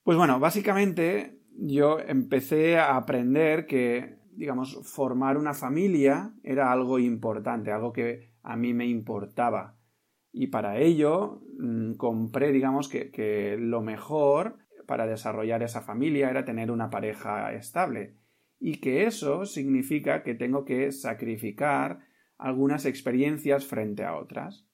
Pues 0.02 0.18
bueno, 0.18 0.40
básicamente 0.40 1.44
yo 1.56 2.00
empecé 2.00 2.80
a 2.80 2.96
aprender 2.96 3.68
que 3.68 4.18
digamos, 4.32 4.80
formar 4.82 5.38
una 5.38 5.54
familia 5.54 6.34
era 6.42 6.72
algo 6.72 6.98
importante, 6.98 7.72
algo 7.72 7.94
que 7.94 8.32
a 8.42 8.56
mí 8.56 8.74
me 8.74 8.88
importaba. 8.88 9.76
Y 10.34 10.48
para 10.48 10.80
ello 10.80 11.42
mm, 11.58 11.94
compré, 11.94 12.52
digamos, 12.52 12.88
que, 12.88 13.12
que 13.12 13.58
lo 13.60 13.82
mejor 13.82 14.58
para 14.86 15.08
desarrollar 15.08 15.64
esa 15.64 15.82
familia 15.82 16.30
era 16.30 16.46
tener 16.46 16.72
una 16.72 16.90
pareja 16.90 17.54
estable. 17.54 18.16
Y 18.60 18.80
que 18.80 19.06
eso 19.06 19.46
significa 19.46 20.24
que 20.24 20.36
tengo 20.36 20.66
que 20.66 20.92
sacrificar 20.92 22.00
algunas 22.38 22.86
experiencias 22.86 23.66
frente 23.66 24.04
a 24.04 24.16
otras. 24.16 24.66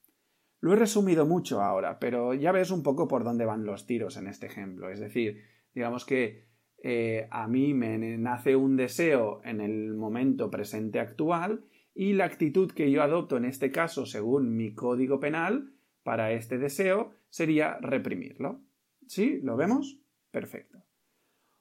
Lo 0.60 0.74
he 0.74 0.76
resumido 0.76 1.26
mucho 1.26 1.62
ahora, 1.62 2.00
pero 2.00 2.34
ya 2.34 2.52
ves 2.52 2.72
un 2.72 2.82
poco 2.82 3.08
por 3.08 3.24
dónde 3.24 3.46
van 3.46 3.66
los 3.66 3.86
tiros 3.86 4.18
en 4.18 4.28
este 4.28 4.48
ejemplo. 4.48 4.90
Es 4.90 5.00
decir, 5.00 5.44
digamos 5.74 6.06
que 6.06 6.48
eh, 6.82 7.28
a 7.32 7.48
mí 7.48 7.74
me 7.74 7.98
nace 8.18 8.56
un 8.56 8.76
deseo 8.76 9.42
en 9.44 9.62
el 9.62 9.94
momento 9.94 10.50
presente 10.50 11.00
actual 11.00 11.66
y 12.00 12.14
la 12.14 12.26
actitud 12.26 12.72
que 12.72 12.92
yo 12.92 13.02
adopto 13.02 13.38
en 13.38 13.46
este 13.46 13.72
caso, 13.72 14.06
según 14.06 14.56
mi 14.56 14.76
código 14.76 15.20
penal, 15.20 15.74
para 16.04 16.32
este 16.32 16.60
deseo 16.60 17.12
sería 17.28 17.80
reprimirlo. 17.82 18.62
¿Sí? 19.08 19.40
¿Lo 19.42 19.58
vemos? 19.58 20.00
Perfecto. 20.30 20.84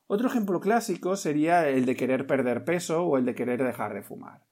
Otro 0.07 0.29
ejemplo 0.29 0.61
clásico 0.61 1.17
sería 1.17 1.67
el 1.71 1.87
de 1.87 1.97
querer 1.97 2.27
perder 2.27 2.65
peso 2.65 3.03
o 3.03 3.17
el 3.17 3.25
de 3.25 3.35
querer 3.35 3.65
dejar 3.65 3.95
de 3.95 4.03
fumar. 4.03 4.45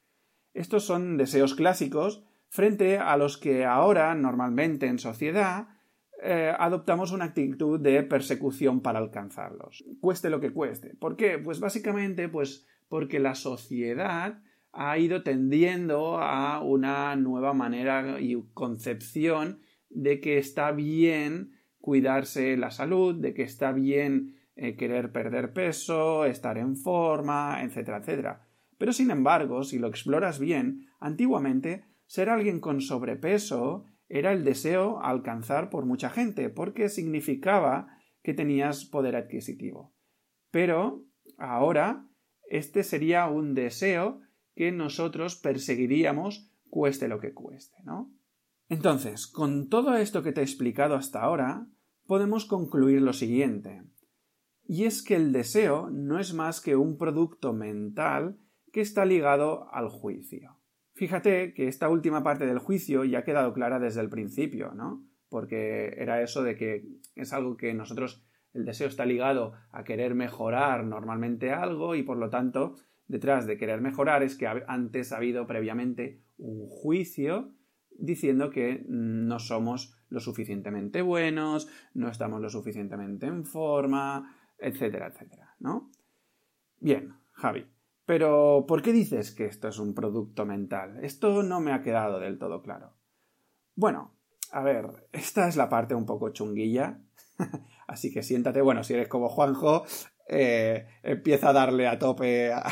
Estos 0.54 0.84
son 0.84 1.18
deseos 1.18 1.54
clásicos 1.54 2.24
frente 2.48 2.96
a 2.96 3.18
los 3.18 3.36
que 3.36 3.66
ahora, 3.66 4.14
normalmente 4.14 4.86
en 4.86 4.98
sociedad, 4.98 5.68
eh, 6.22 6.50
adoptamos 6.58 7.12
una 7.12 7.26
actitud 7.26 7.78
de 7.78 8.02
persecución 8.04 8.80
para 8.80 9.00
alcanzarlos, 9.00 9.84
cueste 10.00 10.30
lo 10.30 10.40
que 10.40 10.52
cueste. 10.52 10.94
¿Por 10.94 11.16
qué? 11.16 11.38
Pues 11.38 11.60
básicamente 11.60 12.30
pues 12.30 12.66
porque 12.88 13.18
la 13.20 13.34
sociedad 13.34 14.42
ha 14.75 14.99
ido 14.99 15.23
tendiendo 15.23 16.19
a 16.19 16.61
una 16.61 17.14
nueva 17.16 17.54
manera 17.54 18.21
y 18.21 18.37
concepción 18.52 19.61
de 19.88 20.21
que 20.21 20.38
está 20.38 20.73
bien 20.73 21.52
cuidarse 21.78 22.57
la 22.57 22.71
salud, 22.71 23.14
de 23.14 23.35
que 23.35 23.43
está 23.43 23.73
bien 23.73 24.37
eh, 24.57 24.76
querer 24.76 25.12
perder 25.12 25.52
peso, 25.52 26.25
estar 26.25 26.59
en 26.59 26.76
forma, 26.76 27.62
etcétera, 27.62 27.99
etcétera. 27.99 28.49
Pero 28.78 28.93
sin 28.93 29.11
embargo, 29.11 29.62
si 29.62 29.78
lo 29.78 29.88
exploras 29.88 30.38
bien, 30.38 30.88
antiguamente 30.99 31.85
ser 32.07 32.28
alguien 32.28 32.61
con 32.61 32.81
sobrepeso 32.81 33.85
era 34.09 34.33
el 34.33 34.45
deseo 34.45 35.00
alcanzar 35.02 35.71
por 35.71 35.87
mucha 35.87 36.11
gente, 36.11 36.50
porque 36.50 36.88
significaba 36.88 37.99
que 38.23 38.35
tenías 38.35 38.85
poder 38.85 39.16
adquisitivo. 39.16 39.95
Pero 40.50 41.04
ahora 41.38 42.07
este 42.49 42.83
sería 42.83 43.26
un 43.26 43.54
deseo 43.54 44.21
que 44.54 44.73
nosotros 44.73 45.37
perseguiríamos 45.37 46.50
cueste 46.68 47.08
lo 47.08 47.20
que 47.20 47.32
cueste, 47.32 47.76
¿no? 47.84 48.12
Entonces, 48.68 49.26
con 49.26 49.68
todo 49.68 49.94
esto 49.94 50.23
que 50.23 50.32
te 50.32 50.40
he 50.40 50.44
explicado 50.44 50.94
hasta 50.94 51.23
ahora, 51.23 51.66
podemos 52.06 52.46
concluir 52.46 53.02
lo 53.02 53.12
siguiente. 53.12 53.82
Y 54.66 54.84
es 54.84 55.02
que 55.02 55.16
el 55.16 55.32
deseo 55.32 55.90
no 55.90 56.18
es 56.18 56.32
más 56.32 56.61
que 56.61 56.76
un 56.76 56.96
producto 56.96 57.52
mental 57.52 58.38
que 58.73 58.80
está 58.80 59.04
ligado 59.04 59.73
al 59.73 59.88
juicio. 59.88 60.58
Fíjate 60.94 61.54
que 61.54 61.68
esta 61.68 61.88
última 61.88 62.23
parte 62.23 62.46
del 62.46 62.58
juicio 62.58 63.04
ya 63.04 63.20
ha 63.20 63.25
quedado 63.25 63.52
clara 63.52 63.78
desde 63.78 64.00
el 64.00 64.08
principio, 64.08 64.73
¿no? 64.75 65.04
Porque 65.28 65.94
era 65.99 66.23
eso 66.23 66.42
de 66.42 66.56
que 66.56 66.84
es 67.14 67.32
algo 67.32 67.56
que 67.56 67.75
nosotros, 67.75 68.25
el 68.52 68.64
deseo 68.64 68.88
está 68.88 69.04
ligado 69.04 69.52
a 69.70 69.84
querer 69.84 70.14
mejorar 70.14 70.84
normalmente 70.84 71.52
algo 71.52 71.94
y 71.94 72.02
por 72.02 72.16
lo 72.16 72.30
tanto 72.30 72.76
detrás 73.06 73.46
de 73.46 73.56
querer 73.56 73.80
mejorar 73.80 74.23
es 74.23 74.37
que 74.37 74.46
antes 74.46 75.12
ha 75.12 75.16
habido 75.16 75.46
previamente 75.46 76.23
un 76.38 76.66
juicio 76.66 77.54
diciendo 77.96 78.50
que 78.50 78.84
no 78.88 79.38
somos 79.38 79.96
lo 80.08 80.20
suficientemente 80.20 81.02
buenos, 81.02 81.68
no 81.92 82.08
estamos 82.08 82.40
lo 82.40 82.50
suficientemente 82.50 83.26
en 83.26 83.44
forma, 83.44 84.37
etcétera, 84.58 85.08
etcétera, 85.08 85.54
¿no? 85.58 85.90
Bien, 86.80 87.14
Javi, 87.32 87.66
pero 88.04 88.64
¿por 88.66 88.82
qué 88.82 88.92
dices 88.92 89.34
que 89.34 89.46
esto 89.46 89.68
es 89.68 89.78
un 89.78 89.94
producto 89.94 90.44
mental? 90.44 91.04
Esto 91.04 91.42
no 91.42 91.61
me 91.61 91.73
ha 91.73 91.82
quedado 91.82 92.20
del 92.20 92.38
todo 92.38 92.62
claro. 92.62 92.94
Bueno, 93.75 94.16
a 94.52 94.62
ver, 94.62 95.08
esta 95.12 95.49
es 95.49 95.56
la 95.56 95.68
parte 95.68 95.94
un 95.94 96.06
poco 96.06 96.30
chunguilla, 96.30 97.00
así 97.87 98.12
que 98.12 98.23
siéntate, 98.23 98.61
bueno, 98.61 98.84
si 98.84 98.94
eres 98.94 99.08
como 99.08 99.28
Juanjo, 99.28 99.84
eh, 100.28 100.87
empieza 101.02 101.50
a 101.50 101.52
darle 101.52 101.87
a 101.87 101.99
tope 101.99 102.52
a 102.52 102.64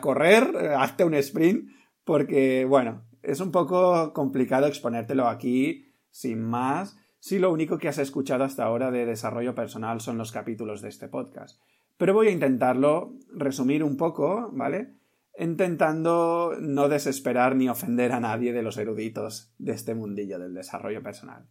correr, 0.00 0.74
hazte 0.78 1.04
un 1.04 1.14
sprint, 1.14 1.70
porque, 2.04 2.64
bueno, 2.64 3.02
es 3.22 3.40
un 3.40 3.52
poco 3.52 4.12
complicado 4.12 4.66
exponértelo 4.66 5.28
aquí 5.28 5.86
sin 6.10 6.42
más 6.42 6.98
si 7.18 7.38
lo 7.38 7.52
único 7.52 7.78
que 7.78 7.88
has 7.88 7.98
escuchado 7.98 8.42
hasta 8.42 8.64
ahora 8.64 8.90
de 8.90 9.06
desarrollo 9.06 9.54
personal 9.54 10.00
son 10.00 10.18
los 10.18 10.32
capítulos 10.32 10.82
de 10.82 10.88
este 10.88 11.08
podcast. 11.08 11.60
Pero 11.96 12.14
voy 12.14 12.26
a 12.26 12.32
intentarlo 12.32 13.14
resumir 13.32 13.84
un 13.84 13.96
poco, 13.96 14.50
¿vale? 14.52 14.96
Intentando 15.38 16.54
no 16.60 16.88
desesperar 16.88 17.54
ni 17.54 17.68
ofender 17.68 18.10
a 18.10 18.18
nadie 18.18 18.52
de 18.52 18.62
los 18.62 18.76
eruditos 18.76 19.54
de 19.58 19.72
este 19.72 19.94
mundillo 19.94 20.40
del 20.40 20.52
desarrollo 20.52 21.00
personal. 21.00 21.46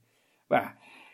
Bueno, 0.49 0.73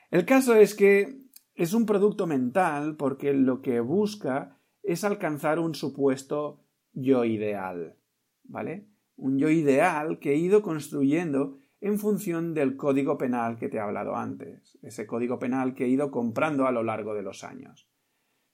el 0.10 0.26
caso 0.26 0.56
es 0.56 0.74
que 0.74 1.20
es 1.54 1.74
un 1.74 1.86
producto 1.86 2.26
mental 2.26 2.96
porque 2.96 3.34
lo 3.34 3.62
que 3.62 3.80
busca 3.80 4.58
es 4.82 5.04
alcanzar 5.04 5.60
un 5.60 5.76
supuesto 5.76 6.64
yo 6.98 7.25
ideal, 7.25 7.96
¿vale? 8.44 8.88
Un 9.16 9.38
yo 9.38 9.50
ideal 9.50 10.20
que 10.20 10.34
he 10.34 10.36
ido 10.36 10.62
construyendo 10.62 11.58
en 11.80 12.00
función 12.00 12.56
del 12.56 12.75
código 12.75 13.18
penal 13.18 13.58
que 13.58 13.70
te 13.70 13.77
he 13.77 13.80
hablado 13.80 14.16
antes, 14.16 14.80
ese 14.82 15.06
código 15.06 15.38
penal 15.38 15.75
que 15.75 15.86
he 15.86 15.89
ido 15.89 16.10
comprando 16.10 16.66
a 16.66 16.72
lo 16.72 16.84
largo 16.84 17.13
de 17.13 17.22
los 17.22 17.44
años. 17.44 17.88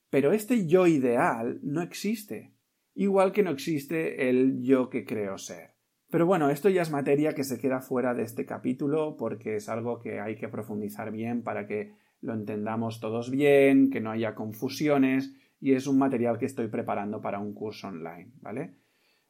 Pero 0.09 0.33
este 0.33 0.67
yo 0.67 0.88
ideal 0.88 1.59
no 1.63 1.81
existe, 1.81 2.53
igual 2.93 3.31
que 3.31 3.43
no 3.43 3.51
existe 3.51 4.29
el 4.29 4.62
yo 4.62 4.89
que 4.89 5.05
creo 5.05 5.38
ser. 5.38 5.71
Pero 6.09 6.25
bueno, 6.25 6.50
esto 6.50 6.69
ya 6.69 6.81
es 6.81 6.91
materia 6.91 7.33
que 7.33 7.45
se 7.45 7.59
queda 7.59 7.79
fuera 7.79 8.13
de 8.13 8.23
este 8.23 8.45
capítulo 8.45 9.15
porque 9.17 9.55
es 9.55 9.69
algo 9.69 10.00
que 10.00 10.19
hay 10.19 10.35
que 10.35 10.50
profundizar 10.50 11.12
bien 11.12 11.43
para 11.43 11.65
que 11.65 11.93
lo 12.19 12.33
entendamos 12.33 13.00
todos 13.00 13.31
bien, 13.31 13.89
que 13.89 14.01
no 14.01 14.12
haya 14.12 14.35
confusiones 14.35 15.33
y 15.63 15.75
es 15.75 15.88
un 15.88 15.98
material 15.98 16.38
que 16.38 16.46
estoy 16.46 16.67
preparando 16.67 17.22
para 17.22 17.39
un 17.39 17.53
curso 17.53 17.88
online, 17.88 18.34
¿vale? 18.41 18.75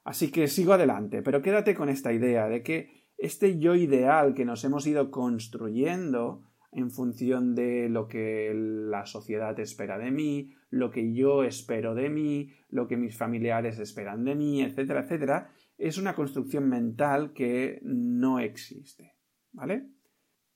Así 0.04 0.32
que 0.32 0.48
sigo 0.48 0.74
adelante, 0.74 1.22
pero 1.22 1.44
quédate 1.44 1.75
con 1.75 1.90
esta 1.90 2.12
idea 2.12 2.48
de 2.48 2.63
que 2.63 3.04
este 3.20 3.60
yo 3.60 3.75
ideal 3.75 4.34
que 4.34 4.44
nos 4.44 4.63
hemos 4.63 4.88
ido 4.88 5.12
construyendo 5.12 6.42
en 6.72 6.90
función 6.90 7.54
de 7.54 7.88
lo 7.88 8.08
que 8.08 8.52
la 8.56 9.06
sociedad 9.06 9.60
espera 9.60 10.00
de 10.00 10.10
mí, 10.10 10.56
lo 10.72 10.90
que 10.90 11.13
yo 11.13 11.44
espero 11.44 11.94
de 11.94 12.10
mí, 12.10 12.50
lo 12.68 12.88
que 12.88 12.98
mis 12.98 13.16
familiares 13.16 13.78
esperan 13.78 14.24
de 14.24 14.34
mí, 14.34 14.63
etcétera, 14.63 15.02
etcétera, 15.02 15.52
es 15.78 16.00
una 16.00 16.16
construcción 16.16 16.68
mental 16.68 17.32
que 17.34 17.80
no 17.84 18.40
existe, 18.40 19.13
¿vale? 19.52 19.88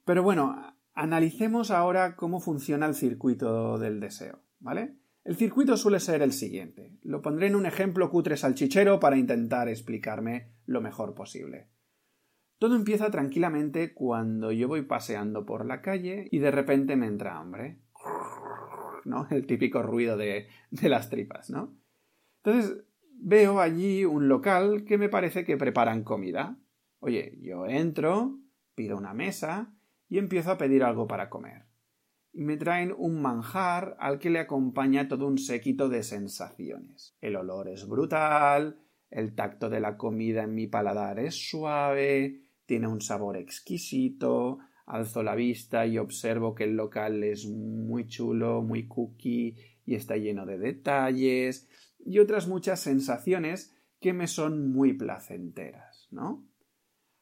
Pero 0.05 0.23
bueno, 0.23 0.55
analicemos 0.95 1.69
ahora 1.69 2.15
cómo 2.15 2.39
funciona 2.39 2.87
el 2.87 2.95
circuito 2.95 3.77
del 3.77 3.99
deseo, 3.99 4.39
¿vale? 4.59 4.95
El 5.27 5.35
circuito 5.35 5.75
suele 5.75 5.99
ser 5.99 6.21
el 6.21 6.31
siguiente. 6.31 6.93
Lo 7.03 7.21
pondré 7.21 7.47
en 7.47 7.57
un 7.57 7.65
ejemplo 7.65 8.09
cutre 8.09 8.37
salchichero 8.37 9.01
para 9.01 9.17
intentar 9.17 9.67
explicarme 9.67 10.53
lo 10.65 10.79
mejor 10.79 11.15
posible. 11.15 11.67
Todo 12.59 12.77
empieza 12.77 13.11
tranquilamente 13.11 13.93
cuando 13.93 14.53
yo 14.53 14.69
voy 14.69 14.83
paseando 14.83 15.45
por 15.45 15.65
la 15.65 15.81
calle 15.81 16.29
y 16.31 16.39
de 16.39 16.49
repente 16.49 16.95
me 16.95 17.07
entra 17.07 17.39
hambre. 17.39 17.81
¿No? 19.03 19.27
El 19.29 19.45
típico 19.47 19.83
ruido 19.83 20.15
de, 20.15 20.47
de 20.71 20.87
las 20.87 21.09
tripas, 21.09 21.49
¿no? 21.49 21.75
Entonces 22.41 22.85
veo 23.11 23.59
allí 23.59 24.05
un 24.05 24.29
local 24.29 24.85
que 24.85 24.97
me 24.97 25.09
parece 25.09 25.43
que 25.43 25.57
preparan 25.57 26.05
comida. 26.05 26.57
Oye, 26.99 27.37
yo 27.41 27.65
entro, 27.65 28.39
pido 28.75 28.97
una 28.97 29.13
mesa 29.13 29.73
y 30.07 30.19
empiezo 30.19 30.51
a 30.51 30.57
pedir 30.57 30.85
algo 30.85 31.05
para 31.05 31.29
comer 31.29 31.66
y 32.37 32.43
me 32.43 32.55
traen 32.55 32.93
un 32.95 33.19
manjar 33.19 33.97
al 33.99 34.19
que 34.19 34.29
le 34.29 34.37
acompaña 34.37 35.07
todo 35.07 35.25
un 35.25 35.39
séquito 35.39 35.89
de 35.89 36.03
sensaciones. 36.03 37.15
El 37.19 37.35
olor 37.35 37.67
es 37.67 37.87
brutal, 37.87 38.77
el 39.09 39.33
tacto 39.33 39.71
de 39.71 39.79
la 39.79 39.97
comida 39.97 40.43
en 40.43 40.53
mi 40.53 40.67
paladar 40.67 41.17
es 41.17 41.33
suave, 41.49 42.43
tiene 42.67 42.87
un 42.87 43.01
sabor 43.01 43.37
exquisito, 43.37 44.59
alzo 44.85 45.23
la 45.23 45.33
vista 45.33 45.87
y 45.87 45.97
observo 45.97 46.53
que 46.53 46.65
el 46.65 46.75
local 46.75 47.23
es 47.23 47.47
muy 47.47 48.05
chulo, 48.05 48.61
muy 48.61 48.87
cookie 48.87 49.55
y 49.83 49.95
está 49.95 50.15
lleno 50.15 50.45
de 50.45 50.59
detalles 50.59 51.67
y 51.97 52.19
otras 52.19 52.47
muchas 52.47 52.79
sensaciones 52.79 53.75
que 53.99 54.13
me 54.13 54.27
son 54.27 54.71
muy 54.71 54.93
placenteras, 54.93 56.07
¿no? 56.11 56.45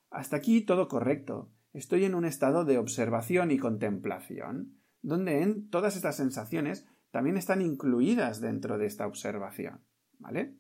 Hasta 0.10 0.36
aquí 0.36 0.60
todo 0.60 0.90
correcto. 0.90 1.54
Estoy 1.72 2.04
en 2.04 2.16
un 2.16 2.26
estado 2.26 2.66
de 2.66 2.78
observación 2.78 3.52
y 3.52 3.58
contemplación 3.58 4.82
donde 5.06 5.44
en 5.44 5.70
todas 5.70 5.96
estas 5.96 6.18
sensaciones 6.18 6.88
también 7.12 7.38
están 7.38 7.62
incluidas 7.62 8.42
dentro 8.42 8.78
de 8.78 8.88
esta 8.88 9.06
observación. 9.06 9.82
¿Vale? 10.18 10.56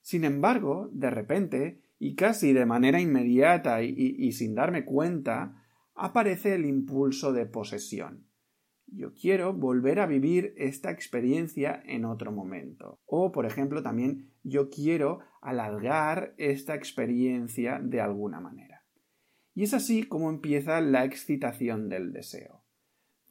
Sin 0.00 0.24
embargo, 0.24 0.88
de 0.92 1.10
repente, 1.10 1.82
y 1.98 2.14
casi 2.14 2.52
de 2.52 2.66
manera 2.66 3.00
inmediata 3.00 3.82
y, 3.82 4.30
sin 4.32 4.54
darme 4.54 4.84
cuenta, 4.84 5.60
aparece 5.94 6.54
el 6.54 6.66
impulso 6.66 7.32
de 7.32 7.46
posesión. 7.46 8.28
Yo 8.86 9.12
quiero 9.12 9.52
volver 9.52 9.98
a 9.98 10.06
vivir 10.06 10.54
esta 10.56 10.90
experiencia 10.90 11.82
en 11.84 12.04
otro 12.04 12.30
momento. 12.30 13.00
O, 13.06 13.32
por 13.32 13.44
ejemplo, 13.44 13.82
también 13.82 14.30
yo 14.44 14.68
quiero 14.68 15.20
alargar 15.40 16.34
esta 16.36 16.74
experiencia 16.74 17.80
de 17.82 18.00
alguna 18.00 18.40
manera. 18.40 18.84
Y 19.54 19.64
es 19.64 19.74
así 19.74 20.04
como 20.04 20.30
empieza 20.30 20.80
la 20.80 21.04
excitación 21.04 21.88
del 21.88 22.12
deseo. 22.12 22.63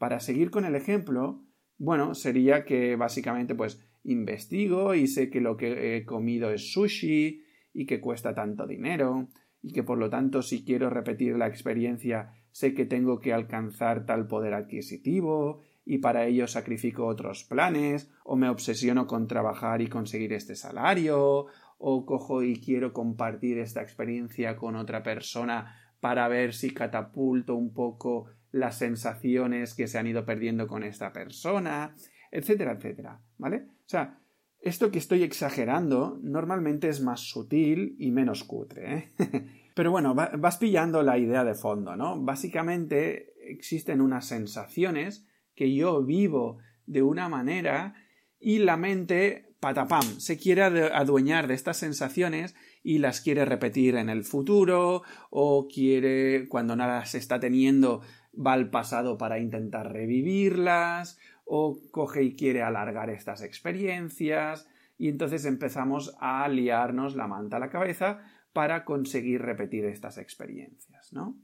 Para 0.04 0.20
seguir 0.20 0.52
con 0.52 0.66
el 0.66 0.76
ejemplo, 0.76 1.46
bueno, 1.78 2.14
sería 2.14 2.66
que 2.66 2.98
básicamente 2.98 3.56
pues 3.56 3.82
investigo 4.04 4.96
y 4.96 5.08
sé 5.08 5.30
que 5.30 5.40
lo 5.40 5.56
que 5.56 5.96
he 5.96 6.04
comido 6.04 6.52
es 6.52 6.74
sushi 6.74 7.42
y 7.74 7.86
que 7.86 8.02
cuesta 8.02 8.36
tanto 8.36 8.68
dinero 8.68 9.30
y 9.62 9.72
que 9.72 9.82
por 9.82 9.98
lo 9.98 10.10
tanto 10.10 10.42
si 10.42 10.66
quiero 10.66 10.90
repetir 10.90 11.38
la 11.38 11.48
experiencia 11.48 12.34
sé 12.52 12.74
que 12.74 12.84
tengo 12.84 13.22
que 13.22 13.32
alcanzar 13.32 14.06
tal 14.06 14.28
poder 14.28 14.56
adquisitivo 14.56 15.62
y 15.86 16.00
para 16.00 16.26
ello 16.26 16.48
sacrifico 16.48 17.06
otros 17.06 17.46
planes 17.46 18.12
o 18.26 18.36
me 18.36 18.50
obsesiono 18.50 19.08
con 19.08 19.30
trabajar 19.30 19.82
y 19.82 19.88
conseguir 19.88 20.34
este 20.34 20.58
salario 20.58 21.46
o 21.78 22.06
cojo 22.06 22.44
y 22.44 22.60
quiero 22.60 22.92
compartir 22.92 23.58
esta 23.58 23.82
experiencia 23.82 24.58
con 24.58 24.76
otra 24.76 25.02
persona 25.02 25.78
para 26.02 26.28
ver 26.28 26.54
si 26.54 26.74
catapulto 26.74 27.56
un 27.56 27.74
poco 27.74 28.26
las 28.54 28.78
sensaciones 28.78 29.74
que 29.74 29.88
se 29.88 29.98
han 29.98 30.08
ido 30.08 30.26
perdiendo 30.26 30.68
con 30.68 30.84
esta 30.84 31.12
persona, 31.12 31.96
etcétera, 32.32 32.74
etcétera, 32.74 33.20
¿vale? 33.38 33.66
O 33.68 33.90
sea, 33.90 34.20
esto 34.62 34.92
que 34.92 35.00
estoy 35.00 35.24
exagerando 35.24 36.20
normalmente 36.22 36.88
es 36.88 37.02
más 37.02 37.20
sutil 37.20 37.96
y 38.00 38.12
menos 38.12 38.44
cutre, 38.44 38.96
¿eh? 38.96 39.14
Pero 39.76 39.90
bueno, 39.90 40.14
vas 40.14 40.58
pillando 40.58 41.02
la 41.02 41.18
idea 41.18 41.44
de 41.44 41.56
fondo, 41.56 41.96
¿no? 41.96 42.22
Básicamente 42.22 43.34
existen 43.50 44.02
unas 44.02 44.28
sensaciones 44.28 45.26
que 45.56 45.74
yo 45.74 46.04
vivo 46.04 46.60
de 46.86 47.02
una 47.02 47.28
manera 47.28 47.96
y 48.40 48.60
la 48.60 48.78
mente, 48.78 49.56
patapam, 49.60 50.04
se 50.20 50.38
quiere 50.38 50.62
adueñar 50.62 51.48
de 51.48 51.56
estas 51.56 51.78
sensaciones 51.78 52.56
y 52.84 53.00
las 53.00 53.22
quiere 53.22 53.46
repetir 53.46 53.96
en 53.96 54.10
el 54.10 54.24
futuro 54.24 55.02
o 55.32 55.68
quiere, 55.68 56.48
cuando 56.50 56.76
nada 56.76 57.04
se 57.06 57.18
está 57.18 57.40
teniendo, 57.40 58.02
va 58.34 58.54
al 58.54 58.70
pasado 58.70 59.18
para 59.18 59.40
intentar 59.40 59.92
revivirlas 59.92 61.20
o 61.46 61.80
coge 61.92 62.24
y 62.24 62.36
quiere 62.36 62.63
alargar 62.63 63.10
estas 63.10 63.42
experiencias 63.42 64.68
y 64.98 65.10
entonces 65.10 65.46
empezamos 65.46 66.16
a 66.20 66.48
liarnos 66.48 67.16
la 67.16 67.28
manta 67.28 67.58
a 67.58 67.60
la 67.60 67.70
cabeza 67.70 68.22
para 68.54 68.86
conseguir 68.86 69.42
repetir 69.42 69.86
estas 69.86 70.18
experiencias, 70.18 71.12
¿no? 71.12 71.38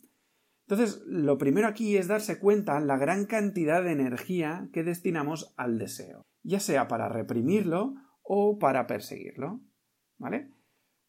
Entonces, 0.68 1.02
lo 1.08 1.40
primero 1.40 1.68
aquí 1.68 1.98
es 1.98 2.08
darse 2.08 2.38
cuenta 2.38 2.80
la 2.80 2.98
gran 2.98 3.26
cantidad 3.26 3.84
de 3.84 3.92
energía 3.92 4.70
que 4.72 4.84
destinamos 4.84 5.52
al 5.58 5.80
deseo, 5.80 6.22
ya 6.44 6.60
sea 6.60 6.88
para 6.88 7.10
reprimirlo 7.10 7.96
o 8.22 8.60
para 8.60 8.86
perseguirlo, 8.86 9.62
¿vale? 10.20 10.52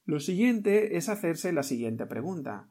Lo 0.07 0.19
siguiente 0.19 0.97
es 0.97 1.11
hacerse 1.11 1.53
la 1.53 1.63
siguiente 1.63 2.07
pregunta. 2.07 2.71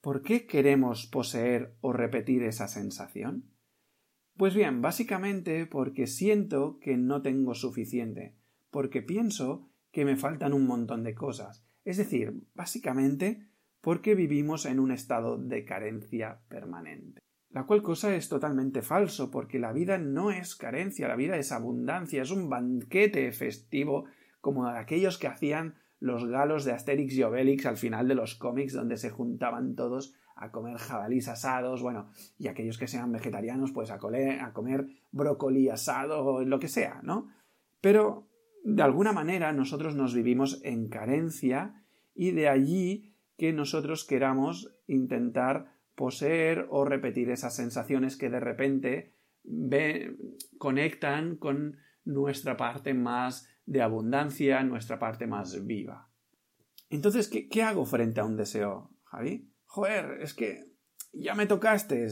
¿Por 0.00 0.22
qué 0.22 0.46
queremos 0.46 1.06
poseer 1.06 1.74
o 1.80 1.92
repetir 1.92 2.42
esa 2.44 2.68
sensación? 2.68 3.50
Pues 4.36 4.54
bien, 4.54 4.80
básicamente 4.80 5.66
porque 5.66 6.06
siento 6.06 6.78
que 6.78 6.96
no 6.96 7.22
tengo 7.22 7.54
suficiente, 7.54 8.36
porque 8.70 9.02
pienso 9.02 9.68
que 9.90 10.04
me 10.04 10.16
faltan 10.16 10.52
un 10.52 10.66
montón 10.66 11.02
de 11.02 11.14
cosas. 11.14 11.66
Es 11.84 11.96
decir, 11.96 12.34
básicamente 12.54 13.48
porque 13.80 14.14
vivimos 14.14 14.66
en 14.66 14.78
un 14.78 14.92
estado 14.92 15.38
de 15.38 15.64
carencia 15.64 16.40
permanente. 16.48 17.20
La 17.50 17.64
cual 17.64 17.82
cosa 17.82 18.14
es 18.14 18.28
totalmente 18.28 18.82
falso, 18.82 19.30
porque 19.30 19.58
la 19.58 19.72
vida 19.72 19.98
no 19.98 20.30
es 20.30 20.54
carencia, 20.54 21.08
la 21.08 21.16
vida 21.16 21.36
es 21.38 21.50
abundancia, 21.50 22.22
es 22.22 22.30
un 22.30 22.48
banquete 22.48 23.32
festivo 23.32 24.04
como 24.40 24.68
aquellos 24.68 25.18
que 25.18 25.26
hacían 25.26 25.74
los 26.00 26.26
galos 26.26 26.64
de 26.64 26.72
Asterix 26.72 27.14
y 27.14 27.22
Obelix 27.22 27.66
al 27.66 27.76
final 27.76 28.08
de 28.08 28.14
los 28.14 28.34
cómics 28.34 28.72
donde 28.72 28.96
se 28.96 29.10
juntaban 29.10 29.74
todos 29.74 30.14
a 30.36 30.52
comer 30.52 30.78
jabalís 30.78 31.28
asados, 31.28 31.82
bueno, 31.82 32.10
y 32.38 32.46
aquellos 32.46 32.78
que 32.78 32.86
sean 32.86 33.10
vegetarianos 33.10 33.72
pues 33.72 33.90
a, 33.90 33.94
a 33.94 34.52
comer 34.52 34.86
brócoli 35.10 35.68
asado 35.68 36.24
o 36.24 36.44
lo 36.44 36.60
que 36.60 36.68
sea, 36.68 37.00
¿no? 37.02 37.28
Pero 37.80 38.28
de 38.62 38.82
alguna 38.82 39.12
manera 39.12 39.52
nosotros 39.52 39.96
nos 39.96 40.14
vivimos 40.14 40.60
en 40.64 40.88
carencia 40.88 41.84
y 42.14 42.30
de 42.30 42.48
allí 42.48 43.14
que 43.36 43.52
nosotros 43.52 44.04
queramos 44.04 44.74
intentar 44.86 45.72
poseer 45.94 46.66
o 46.70 46.84
repetir 46.84 47.30
esas 47.30 47.56
sensaciones 47.56 48.16
que 48.16 48.30
de 48.30 48.40
repente 48.40 49.14
conectan 50.58 51.36
con 51.36 51.78
nuestra 52.04 52.56
parte 52.56 52.94
más 52.94 53.48
de 53.68 53.82
abundancia, 53.82 54.62
nuestra 54.62 54.98
parte 54.98 55.26
más 55.26 55.66
viva. 55.66 56.08
Entonces, 56.88 57.28
¿qué, 57.28 57.48
¿qué, 57.48 57.62
hago 57.62 57.84
frente 57.84 58.20
a 58.20 58.24
un 58.24 58.36
deseo, 58.36 58.90
Javi? 59.04 59.52
Joder, 59.66 60.22
es 60.22 60.32
que 60.32 60.72
ya 61.12 61.34
me 61.34 61.46
tocaste 61.46 62.08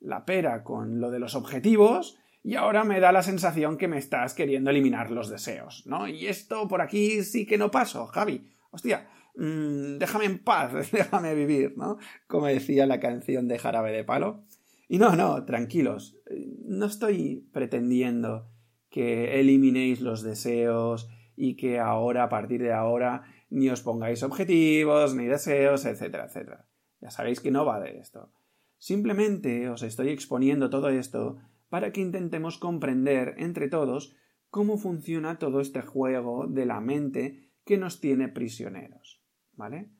la 0.00 0.24
pera 0.24 0.64
con 0.64 1.00
lo 1.00 1.10
de 1.10 1.18
los 1.18 1.34
objetivos 1.34 2.18
y 2.42 2.54
ahora 2.54 2.84
me 2.84 3.00
da 3.00 3.12
la 3.12 3.22
sensación 3.22 3.76
que 3.76 3.86
me 3.88 3.98
estás 3.98 4.32
queriendo 4.32 4.70
eliminar 4.70 5.10
los 5.10 5.28
deseos, 5.28 5.86
¿no? 5.86 6.08
Y 6.08 6.26
esto 6.26 6.66
por 6.68 6.80
aquí 6.80 7.22
sí 7.22 7.44
que 7.44 7.58
no 7.58 7.70
paso, 7.70 8.06
Javi. 8.06 8.50
Hostia, 8.70 9.06
mmm, 9.36 9.98
déjame 9.98 10.24
en 10.24 10.38
paz, 10.38 10.72
déjame 10.92 11.34
vivir, 11.34 11.76
¿no? 11.76 11.98
Como 12.26 12.46
decía 12.46 12.86
la 12.86 12.98
canción 12.98 13.46
de 13.46 13.58
Jarabe 13.58 13.92
de 13.92 14.04
Palo. 14.04 14.44
Y 14.88 14.98
no, 14.98 15.16
no, 15.16 15.44
tranquilos, 15.44 16.16
no 16.64 16.86
estoy 16.86 17.46
pretendiendo 17.52 18.53
que 18.94 19.40
eliminéis 19.40 20.00
los 20.00 20.22
deseos 20.22 21.10
y 21.34 21.56
que 21.56 21.80
ahora, 21.80 22.22
a 22.22 22.28
partir 22.28 22.62
de 22.62 22.72
ahora, 22.72 23.24
ni 23.50 23.68
os 23.68 23.82
pongáis 23.82 24.22
objetivos, 24.22 25.16
ni 25.16 25.26
deseos, 25.26 25.84
etcétera, 25.84 26.26
etcétera. 26.26 26.68
Ya 27.00 27.10
sabéis 27.10 27.40
que 27.40 27.50
no 27.50 27.64
va 27.64 27.80
de 27.80 27.98
esto. 27.98 28.32
Simplemente 28.78 29.68
os 29.68 29.82
estoy 29.82 30.10
exponiendo 30.10 30.70
todo 30.70 30.90
esto 30.90 31.38
para 31.68 31.90
que 31.90 32.02
intentemos 32.02 32.56
comprender 32.56 33.34
entre 33.38 33.68
todos 33.68 34.14
cómo 34.48 34.78
funciona 34.78 35.40
todo 35.40 35.60
este 35.60 35.82
juego 35.82 36.46
de 36.46 36.64
la 36.64 36.80
mente 36.80 37.50
que 37.64 37.78
nos 37.78 38.00
tiene 38.00 38.28
prisioneros. 38.28 39.24
¿Vale? 39.54 39.90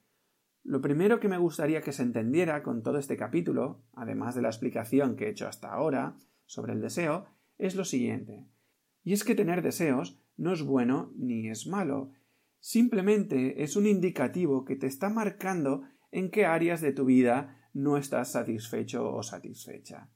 Lo 0.62 0.80
primero 0.80 1.18
que 1.18 1.28
me 1.28 1.38
gustaría 1.38 1.80
que 1.80 1.90
se 1.90 2.04
entendiera 2.04 2.62
con 2.62 2.84
todo 2.84 2.98
este 2.98 3.16
capítulo, 3.16 3.82
además 3.92 4.36
de 4.36 4.42
la 4.42 4.50
explicación 4.50 5.16
que 5.16 5.26
he 5.26 5.30
hecho 5.30 5.48
hasta 5.48 5.72
ahora 5.72 6.16
sobre 6.46 6.74
el 6.74 6.80
deseo, 6.80 7.26
es 7.58 7.74
lo 7.74 7.84
siguiente. 7.84 8.53
Y 9.04 9.12
es 9.12 9.22
que 9.22 9.34
tener 9.34 9.62
deseos 9.62 10.18
no 10.36 10.52
es 10.52 10.62
bueno 10.62 11.12
ni 11.14 11.48
es 11.48 11.66
malo, 11.66 12.10
simplemente 12.58 13.62
es 13.62 13.76
un 13.76 13.86
indicativo 13.86 14.64
que 14.64 14.74
te 14.74 14.86
está 14.86 15.10
marcando 15.10 15.82
en 16.10 16.30
qué 16.30 16.46
áreas 16.46 16.80
de 16.80 16.92
tu 16.92 17.04
vida 17.04 17.68
no 17.74 17.96
estás 17.96 18.32
satisfecho 18.32 19.12
o 19.12 19.22
satisfecha. 19.22 20.10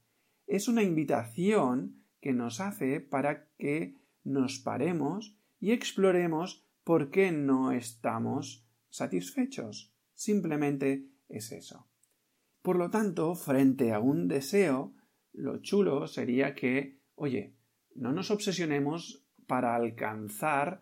Es 0.47 0.67
una 0.67 0.81
invitación 0.81 2.03
que 2.19 2.33
nos 2.33 2.59
hace 2.59 2.99
para 2.99 3.47
que 3.57 3.95
nos 4.23 4.59
paremos 4.59 5.37
y 5.59 5.71
exploremos 5.71 6.65
por 6.83 7.11
qué 7.11 7.31
no 7.31 7.71
estamos 7.71 8.65
satisfechos. 8.89 9.93
Simplemente 10.15 11.05
es 11.27 11.51
eso. 11.51 11.87
Por 12.61 12.77
lo 12.77 12.89
tanto, 12.89 13.35
frente 13.35 13.93
a 13.93 13.99
un 13.99 14.27
deseo, 14.27 14.93
lo 15.31 15.59
chulo 15.61 16.07
sería 16.07 16.55
que, 16.55 16.99
oye, 17.15 17.55
no 17.99 18.11
nos 18.11 18.31
obsesionemos 18.31 19.23
para 19.45 19.75
alcanzar 19.75 20.81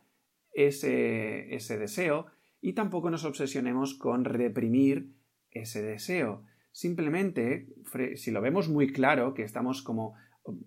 ese, 0.53 1.53
ese 1.53 1.77
deseo 1.77 2.27
y 2.61 2.73
tampoco 2.73 3.09
nos 3.09 3.25
obsesionemos 3.25 3.95
con 3.95 4.23
reprimir 4.25 5.13
ese 5.51 5.81
deseo. 5.81 6.43
Simplemente, 6.71 7.67
si 8.15 8.31
lo 8.31 8.41
vemos 8.41 8.69
muy 8.69 8.91
claro, 8.91 9.33
que 9.33 9.43
estamos 9.43 9.81
como, 9.81 10.15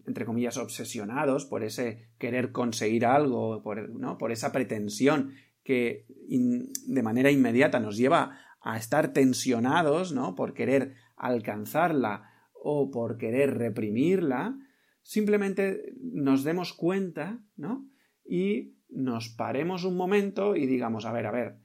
entre 0.06 0.24
comillas, 0.24 0.56
obsesionados 0.56 1.44
por 1.44 1.62
ese 1.62 2.08
querer 2.18 2.52
conseguir 2.52 3.06
algo, 3.06 3.62
por, 3.62 3.88
¿no? 3.90 4.18
por 4.18 4.32
esa 4.32 4.50
pretensión 4.50 5.34
que 5.62 6.06
de 6.08 7.02
manera 7.02 7.30
inmediata 7.30 7.78
nos 7.78 7.96
lleva 7.96 8.38
a 8.60 8.76
estar 8.76 9.12
tensionados, 9.12 10.12
¿no? 10.12 10.34
Por 10.34 10.52
querer 10.52 10.94
alcanzarla 11.16 12.30
o 12.52 12.90
por 12.90 13.16
querer 13.16 13.56
reprimirla, 13.56 14.56
simplemente 15.02 15.94
nos 16.00 16.44
demos 16.44 16.72
cuenta, 16.72 17.42
¿no? 17.56 17.88
Y 18.24 18.74
nos 18.88 19.28
paremos 19.28 19.84
un 19.84 19.96
momento 19.96 20.56
y 20.56 20.66
digamos, 20.66 21.06
a 21.06 21.12
ver, 21.12 21.26
a 21.26 21.30
ver, 21.30 21.56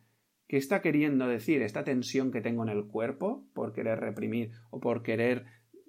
¿qué 0.47 0.57
está 0.57 0.81
queriendo 0.81 1.27
decir 1.27 1.61
esta 1.61 1.83
tensión 1.83 2.31
que 2.31 2.41
tengo 2.41 2.63
en 2.63 2.69
el 2.69 2.87
cuerpo 2.87 3.47
por 3.53 3.73
querer 3.73 3.99
reprimir 3.99 4.51
o 4.71 4.79
por 4.79 5.03
querer 5.03 5.45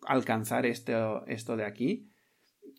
alcanzar 0.06 0.66
esto, 0.66 1.26
esto 1.26 1.56
de 1.56 1.64
aquí? 1.64 2.10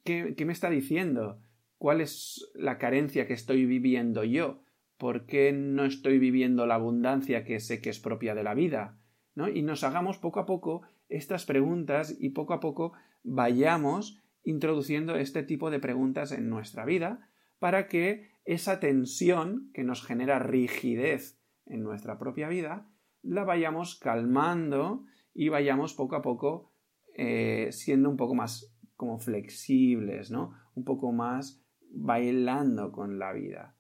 ¿Qué, 0.04 0.36
¿Qué 0.36 0.46
me 0.46 0.54
está 0.54 0.70
diciendo? 0.70 1.40
¿Cuál 1.78 2.02
es 2.02 2.50
la 2.56 2.78
carencia 2.78 3.28
que 3.28 3.34
estoy 3.34 3.66
viviendo 3.66 4.24
yo? 4.24 4.64
¿Por 4.98 5.26
qué 5.26 5.52
no 5.52 5.86
estoy 5.86 6.18
viviendo 6.18 6.66
la 6.66 6.76
abundancia 6.76 7.44
que 7.44 7.60
sé 7.60 7.82
que 7.82 7.92
es 7.92 8.00
propia 8.00 8.34
de 8.34 8.44
la 8.44 8.56
vida? 8.56 8.98
¿no? 9.38 9.48
Y 9.48 9.62
nos 9.62 9.84
hagamos 9.84 10.18
poco 10.18 10.40
a 10.40 10.48
poco 10.48 10.82
estas 11.10 11.46
preguntas 11.46 12.18
y 12.20 12.30
poco 12.30 12.54
a 12.54 12.60
poco 12.60 12.94
vayamos 13.24 14.20
introduciendo 14.48 15.18
este 15.18 15.44
tipo 15.44 15.70
de 15.70 15.80
preguntas 15.80 16.32
en 16.32 16.50
nuestra 16.50 16.86
vida 16.86 17.30
para 17.60 17.90
que 17.90 18.30
esa 18.46 18.80
tensión 18.80 19.70
que 19.74 19.84
nos 19.84 20.06
genera 20.06 20.40
rigidez 20.40 21.38
en 21.66 21.84
nuestra 21.84 22.18
propia 22.18 22.48
vida 22.48 22.90
la 23.24 23.44
vayamos 23.44 24.00
calmando 24.00 25.04
y 25.34 25.50
vayamos 25.50 25.94
poco 25.94 26.16
a 26.16 26.22
poco 26.22 26.72
eh, 27.14 27.68
siendo 27.72 28.10
un 28.10 28.16
poco 28.16 28.36
más 28.36 28.74
como 28.96 29.20
flexibles, 29.20 30.32
¿no? 30.32 30.54
Un 30.76 30.86
poco 30.86 31.12
más 31.12 31.62
bailando 31.90 32.94
con 32.94 33.20
la 33.20 33.34
vida. 33.34 33.76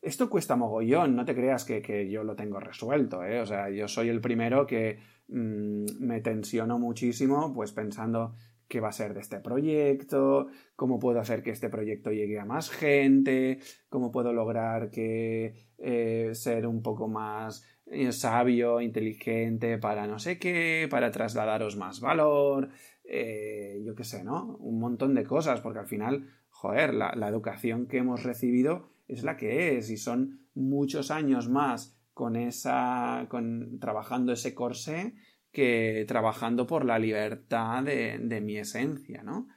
Esto 0.00 0.30
cuesta 0.30 0.54
mogollón, 0.54 1.16
no 1.16 1.24
te 1.24 1.34
creas 1.34 1.64
que, 1.64 2.08
yo 2.08 2.22
lo 2.22 2.36
tengo 2.36 2.60
resuelto, 2.60 3.24
¿eh? 3.24 3.40
O 3.40 3.46
sea, 3.46 3.70
yo 3.70 3.88
soy 3.88 4.08
el 4.08 4.20
primero 4.20 4.68
que 4.68 5.00
mm, 5.26 5.84
me 5.98 6.20
tensiono 6.20 6.78
muchísimo, 6.78 7.52
pues 7.52 7.72
pensando 7.72 8.36
qué 8.68 8.80
va 8.80 8.88
a 8.88 8.92
ser 8.92 9.14
de 9.14 9.20
este 9.20 9.40
proyecto, 9.40 10.48
cómo 10.76 10.98
puedo 10.98 11.20
hacer 11.20 11.42
que 11.42 11.50
este 11.50 11.68
proyecto 11.68 12.10
llegue 12.10 12.38
a 12.38 12.44
más 12.44 12.70
gente, 12.70 13.58
cómo 13.88 14.10
puedo 14.10 14.32
lograr 14.32 14.90
que 14.90 15.54
eh, 15.78 16.30
ser 16.34 16.66
un 16.66 16.82
poco 16.82 17.08
más 17.08 17.66
eh, 17.86 18.12
sabio, 18.12 18.80
inteligente 18.80 19.78
para 19.78 20.06
no 20.06 20.18
sé 20.18 20.38
qué, 20.38 20.86
para 20.90 21.10
trasladaros 21.10 21.76
más 21.76 22.00
valor, 22.00 22.70
eh, 23.04 23.82
yo 23.84 23.94
qué 23.94 24.04
sé, 24.04 24.24
¿no? 24.24 24.56
Un 24.56 24.78
montón 24.78 25.14
de 25.14 25.24
cosas, 25.24 25.60
porque 25.60 25.80
al 25.80 25.86
final, 25.86 26.28
joder, 26.50 26.94
la, 26.94 27.14
la 27.14 27.28
educación 27.28 27.86
que 27.86 27.98
hemos 27.98 28.22
recibido 28.22 28.88
es 29.08 29.24
la 29.24 29.36
que 29.36 29.76
es 29.76 29.90
y 29.90 29.96
son 29.96 30.46
muchos 30.54 31.10
años 31.10 31.48
más 31.48 31.98
con 32.14 32.36
esa, 32.36 33.26
con, 33.28 33.78
trabajando 33.80 34.32
ese 34.32 34.54
corsé 34.54 35.14
que 35.52 36.04
trabajando 36.08 36.66
por 36.66 36.84
la 36.84 36.98
libertad 36.98 37.84
de, 37.84 38.40
mi 38.42 38.56
esencia, 38.56 39.22
¿no? 39.22 39.48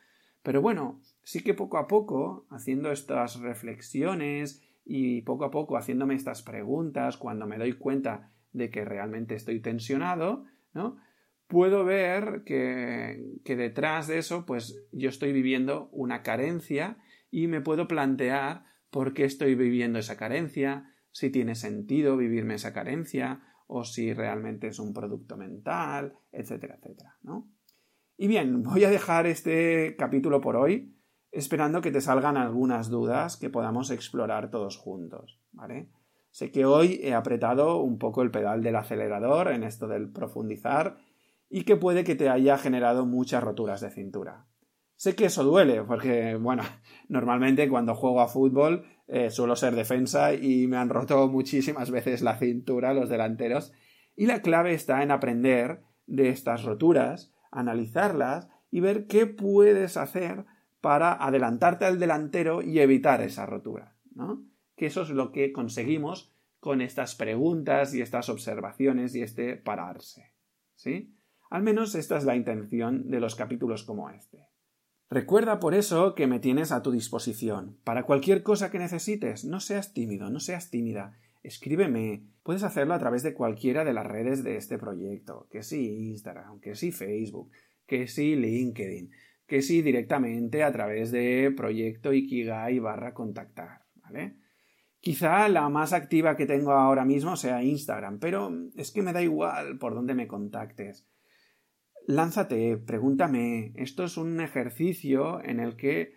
Pero 0.43 0.61
bueno, 0.61 1.01
sí 1.23 1.41
que 1.41 1.53
poco 1.53 1.77
a 1.77 1.87
poco, 1.87 2.45
haciendo 2.49 2.91
estas 2.91 3.39
reflexiones 3.39 4.61
y 4.85 5.21
poco 5.21 5.45
a 5.45 5.51
poco 5.51 5.77
haciéndome 5.77 6.13
estas 6.13 6.43
preguntas, 6.43 7.17
cuando 7.17 7.47
me 7.47 7.57
doy 7.57 7.73
cuenta 7.73 8.31
de 8.51 8.69
que 8.69 8.85
realmente 8.85 9.35
estoy 9.35 9.61
tensionado, 9.61 10.45
¿no? 10.73 10.97
Puedo 11.47 11.85
ver 11.85 12.43
que 12.43 13.39
detrás 13.43 14.07
de 14.07 14.17
eso, 14.17 14.45
pues 14.45 14.83
yo 14.91 15.09
estoy 15.09 15.31
viviendo 15.31 15.89
una 15.91 16.23
carencia 16.23 16.97
y 17.29 17.47
me 17.47 17.61
puedo 17.61 17.87
plantear 17.87 18.65
por 18.89 19.13
qué 19.13 19.25
estoy 19.25 19.55
viviendo 19.55 19.99
esa 19.99 20.17
carencia, 20.17 20.91
si 21.11 21.29
tiene 21.29 21.55
sentido 21.55 22.17
vivirme 22.17 22.55
esa 22.55 22.73
carencia, 22.73 23.41
o 23.67 23.83
si 23.83 24.13
realmente 24.13 24.67
es 24.67 24.79
un 24.79 24.93
producto 24.93 25.37
mental, 25.37 26.13
etcétera, 26.31 26.75
etcétera, 26.75 27.17
¿no? 27.21 27.49
Y 28.17 28.27
bien, 28.27 28.63
voy 28.63 28.83
a 28.83 28.89
dejar 28.89 29.27
este 29.27 29.95
capítulo 29.97 30.41
por 30.41 30.55
hoy, 30.55 30.95
esperando 31.31 31.81
que 31.81 31.91
te 31.91 32.01
salgan 32.01 32.37
algunas 32.37 32.89
dudas 32.89 33.37
que 33.37 33.49
podamos 33.49 33.91
explorar 33.91 34.49
todos 34.49 34.77
juntos, 34.77 35.41
¿vale? 35.51 35.89
Sé 36.31 36.51
que 36.51 36.65
hoy 36.65 36.99
he 37.01 37.13
apretado 37.13 37.81
un 37.81 37.97
poco 37.97 38.21
el 38.21 38.31
pedal 38.31 38.61
del 38.61 38.75
acelerador 38.75 39.49
en 39.49 39.63
esto 39.63 39.87
del 39.87 40.11
profundizar 40.11 40.97
y 41.49 41.63
que 41.63 41.77
puede 41.77 42.03
que 42.03 42.15
te 42.15 42.29
haya 42.29 42.57
generado 42.57 43.05
muchas 43.05 43.41
roturas 43.43 43.79
de 43.81 43.89
cintura. 43.89 44.45
Sé 44.97 45.15
que 45.15 45.25
eso 45.25 45.43
duele, 45.43 45.83
porque, 45.83 46.35
bueno, 46.35 46.63
normalmente 47.09 47.69
cuando 47.69 47.95
juego 47.95 48.21
a 48.21 48.27
fútbol 48.27 48.85
eh, 49.07 49.29
suelo 49.29 49.55
ser 49.55 49.75
defensa 49.75 50.33
y 50.33 50.67
me 50.67 50.77
han 50.77 50.89
roto 50.89 51.27
muchísimas 51.27 51.91
veces 51.91 52.21
la 52.21 52.37
cintura 52.37 52.93
los 52.93 53.09
delanteros. 53.09 53.71
Y 54.15 54.25
la 54.25 54.41
clave 54.41 54.73
está 54.73 55.03
en 55.03 55.11
aprender 55.11 55.81
de 56.07 56.29
estas 56.29 56.63
roturas, 56.63 57.33
analizarlas 57.51 58.47
y 58.71 58.79
ver 58.79 59.07
qué 59.07 59.25
puedes 59.25 59.97
hacer 59.97 60.45
para 60.81 61.13
adelantarte 61.13 61.85
al 61.85 61.99
delantero 61.99 62.61
y 62.61 62.79
evitar 62.79 63.21
esa 63.21 63.45
rotura, 63.45 63.95
¿no? 64.13 64.45
Que 64.75 64.85
eso 64.87 65.01
es 65.01 65.09
lo 65.09 65.31
que 65.31 65.51
conseguimos 65.51 66.33
con 66.59 66.81
estas 66.81 67.15
preguntas 67.15 67.93
y 67.93 68.01
estas 68.01 68.29
observaciones 68.29 69.15
y 69.15 69.21
este 69.21 69.55
pararse, 69.55 70.33
¿sí? 70.75 71.15
Al 71.49 71.63
menos 71.63 71.95
esta 71.95 72.17
es 72.17 72.25
la 72.25 72.35
intención 72.35 73.09
de 73.09 73.19
los 73.19 73.35
capítulos 73.35 73.83
como 73.83 74.09
este. 74.09 74.47
Recuerda 75.09 75.59
por 75.59 75.75
eso 75.75 76.15
que 76.15 76.25
me 76.25 76.39
tienes 76.39 76.71
a 76.71 76.81
tu 76.81 76.91
disposición. 76.91 77.77
Para 77.83 78.03
cualquier 78.03 78.41
cosa 78.41 78.71
que 78.71 78.79
necesites, 78.79 79.45
no 79.45 79.59
seas 79.59 79.93
tímido, 79.93 80.31
no 80.31 80.39
seas 80.39 80.71
tímida. 80.71 81.19
Escríbeme. 81.43 82.23
Puedes 82.41 82.63
hacerlo 82.63 82.95
a 82.95 82.99
través 82.99 83.21
de 83.21 83.35
cualquiera 83.35 83.83
de 83.83 83.93
las 83.93 84.05
redes 84.05 84.43
de 84.43 84.57
este 84.57 84.79
proyecto, 84.79 85.47
que 85.51 85.61
sí 85.61 86.09
Instagram, 86.09 86.59
que 86.59 86.73
sí 86.73 86.91
Facebook, 86.91 87.51
que 87.85 88.07
sí 88.07 88.35
LinkedIn, 88.35 89.11
que 89.45 89.61
sí 89.61 89.83
directamente 89.83 90.63
a 90.63 90.71
través 90.71 91.11
de 91.11 91.53
proyecto 91.55 92.11
Ikigai 92.11 92.79
barra 92.79 93.13
contactar, 93.13 93.83
¿vale? 93.95 94.37
Quizá 94.99 95.47
la 95.49 95.69
más 95.69 95.93
activa 95.93 96.35
que 96.35 96.47
tengo 96.47 96.71
ahora 96.71 97.05
mismo 97.05 97.35
sea 97.35 97.63
Instagram, 97.63 98.17
pero 98.17 98.51
es 98.75 98.91
que 98.91 99.03
me 99.03 99.13
da 99.13 99.21
igual 99.21 99.77
por 99.77 99.93
dónde 99.93 100.15
me 100.15 100.27
contactes 100.27 101.05
lánzate, 102.07 102.77
pregúntame. 102.77 103.73
Esto 103.75 104.03
es 104.03 104.17
un 104.17 104.39
ejercicio 104.41 105.43
en 105.43 105.59
el 105.59 105.75
que 105.75 106.15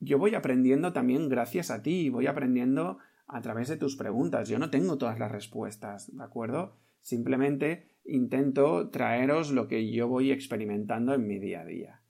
yo 0.00 0.18
voy 0.18 0.34
aprendiendo 0.34 0.92
también 0.92 1.28
gracias 1.28 1.70
a 1.70 1.82
ti, 1.82 2.10
voy 2.10 2.26
aprendiendo 2.26 2.98
a 3.26 3.40
través 3.40 3.68
de 3.68 3.76
tus 3.76 3.96
preguntas. 3.96 4.48
Yo 4.48 4.58
no 4.58 4.70
tengo 4.70 4.98
todas 4.98 5.18
las 5.18 5.32
respuestas, 5.32 6.14
¿de 6.14 6.22
acuerdo? 6.22 6.76
Simplemente 7.00 7.88
intento 8.04 8.90
traeros 8.90 9.50
lo 9.50 9.66
que 9.66 9.90
yo 9.90 10.08
voy 10.08 10.30
experimentando 10.30 11.14
en 11.14 11.26
mi 11.26 11.38
día 11.38 11.62
a 11.62 11.64
día. 11.64 12.00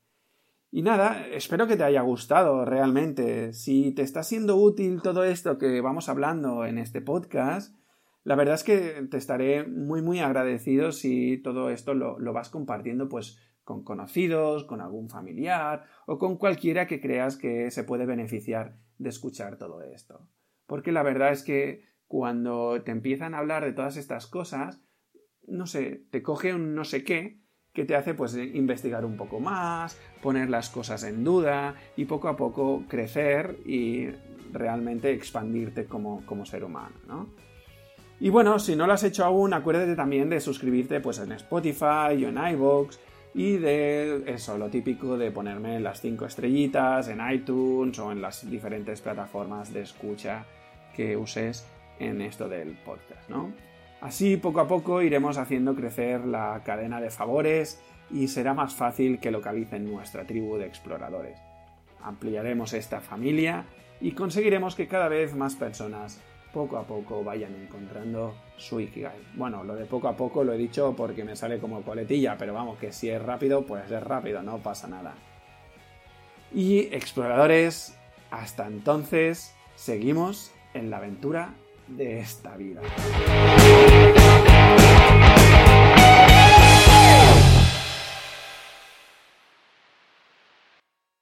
Y 0.70 0.82
nada, 0.82 1.24
espero 1.28 1.68
que 1.68 1.76
te 1.76 1.84
haya 1.84 2.00
gustado 2.00 2.64
realmente. 2.64 3.52
Si 3.52 3.92
te 3.92 4.02
está 4.02 4.24
siendo 4.24 4.56
útil 4.56 5.02
todo 5.02 5.22
esto 5.22 5.56
que 5.56 5.80
vamos 5.80 6.08
hablando 6.08 6.64
en 6.64 6.78
este 6.78 7.00
podcast, 7.00 7.76
la 8.24 8.36
verdad 8.36 8.54
es 8.54 8.64
que 8.64 9.06
te 9.10 9.18
estaré 9.18 9.64
muy 9.64 10.00
muy 10.00 10.20
agradecido 10.20 10.92
si 10.92 11.38
todo 11.38 11.70
esto 11.70 11.94
lo, 11.94 12.32
vas 12.32 12.48
compartiendo 12.48 13.08
pues 13.08 13.38
con 13.62 13.84
conocidos, 13.84 14.64
con 14.64 14.80
algún 14.80 15.08
familiar 15.08 15.84
o 16.06 16.18
con 16.18 16.36
cualquiera 16.36 16.86
que 16.86 17.00
creas 17.00 17.36
que 17.36 17.70
se 17.70 17.84
puede 17.84 18.06
beneficiar 18.06 18.76
de 18.98 19.10
escuchar 19.10 19.58
todo 19.58 19.82
esto. 19.82 20.28
Porque 20.66 20.92
la 20.92 21.02
verdad 21.02 21.32
es 21.32 21.42
que 21.42 21.84
cuando 22.06 22.82
te 22.82 22.92
empiezan 22.92 23.34
a 23.34 23.38
hablar 23.38 23.64
de 23.64 23.72
todas 23.72 23.96
estas 23.96 24.26
cosas, 24.26 24.82
no 25.46 25.66
sé, 25.66 26.06
te 26.10 26.22
coge 26.22 26.54
un 26.54 26.74
no 26.74 26.84
sé 26.84 27.04
qué 27.04 27.40
que 27.74 27.84
te 27.84 27.96
hace 27.96 28.14
pues 28.14 28.36
investigar 28.36 29.04
un 29.04 29.16
poco 29.16 29.40
más, 29.40 30.00
poner 30.22 30.48
las 30.48 30.70
cosas 30.70 31.02
en 31.02 31.24
duda 31.24 31.74
y 31.96 32.04
poco 32.04 32.28
a 32.28 32.36
poco 32.36 32.84
crecer 32.88 33.58
y 33.66 34.08
realmente 34.52 35.10
expandirte 35.12 35.86
como, 35.86 36.24
como 36.24 36.46
ser 36.46 36.62
humano, 36.64 36.94
¿no? 37.06 37.43
Y 38.24 38.30
bueno, 38.30 38.58
si 38.58 38.74
no 38.74 38.86
lo 38.86 38.94
has 38.94 39.04
hecho 39.04 39.22
aún, 39.22 39.52
acuérdate 39.52 39.94
también 39.94 40.30
de 40.30 40.40
suscribirte 40.40 40.98
pues 40.98 41.18
en 41.18 41.32
Spotify 41.32 42.24
o 42.24 42.28
en 42.30 42.38
iVoox 42.54 42.96
y 43.34 43.58
de 43.58 44.22
eso, 44.26 44.56
lo 44.56 44.70
típico 44.70 45.18
de 45.18 45.30
ponerme 45.30 45.78
las 45.78 46.00
5 46.00 46.24
estrellitas 46.24 47.08
en 47.08 47.20
iTunes 47.30 47.98
o 47.98 48.12
en 48.12 48.22
las 48.22 48.50
diferentes 48.50 49.02
plataformas 49.02 49.74
de 49.74 49.82
escucha 49.82 50.46
que 50.96 51.18
uses 51.18 51.66
en 51.98 52.22
esto 52.22 52.48
del 52.48 52.78
podcast, 52.78 53.28
¿no? 53.28 53.52
Así 54.00 54.38
poco 54.38 54.60
a 54.60 54.68
poco 54.68 55.02
iremos 55.02 55.36
haciendo 55.36 55.74
crecer 55.74 56.24
la 56.24 56.62
cadena 56.64 57.02
de 57.02 57.10
favores 57.10 57.78
y 58.10 58.28
será 58.28 58.54
más 58.54 58.74
fácil 58.74 59.20
que 59.20 59.30
localicen 59.32 59.84
nuestra 59.84 60.26
tribu 60.26 60.56
de 60.56 60.64
exploradores. 60.64 61.38
Ampliaremos 62.02 62.72
esta 62.72 63.02
familia 63.02 63.66
y 64.00 64.12
conseguiremos 64.12 64.76
que 64.76 64.88
cada 64.88 65.08
vez 65.08 65.34
más 65.34 65.56
personas 65.56 66.22
poco 66.54 66.78
a 66.78 66.84
poco 66.84 67.24
vayan 67.24 67.54
encontrando 67.56 68.34
su 68.56 68.80
Ikigai. 68.80 69.18
Bueno, 69.34 69.64
lo 69.64 69.74
de 69.74 69.84
poco 69.84 70.08
a 70.08 70.16
poco 70.16 70.44
lo 70.44 70.52
he 70.52 70.56
dicho 70.56 70.94
porque 70.96 71.24
me 71.24 71.34
sale 71.34 71.58
como 71.58 71.82
coletilla, 71.82 72.38
pero 72.38 72.54
vamos, 72.54 72.78
que 72.78 72.92
si 72.92 73.10
es 73.10 73.20
rápido, 73.20 73.66
pues 73.66 73.90
es 73.90 74.02
rápido, 74.02 74.40
no 74.42 74.58
pasa 74.58 74.86
nada. 74.86 75.14
Y 76.54 76.94
exploradores, 76.94 77.98
hasta 78.30 78.66
entonces, 78.68 79.52
seguimos 79.74 80.52
en 80.72 80.90
la 80.90 80.98
aventura 80.98 81.54
de 81.88 82.20
esta 82.20 82.56
vida. 82.56 82.80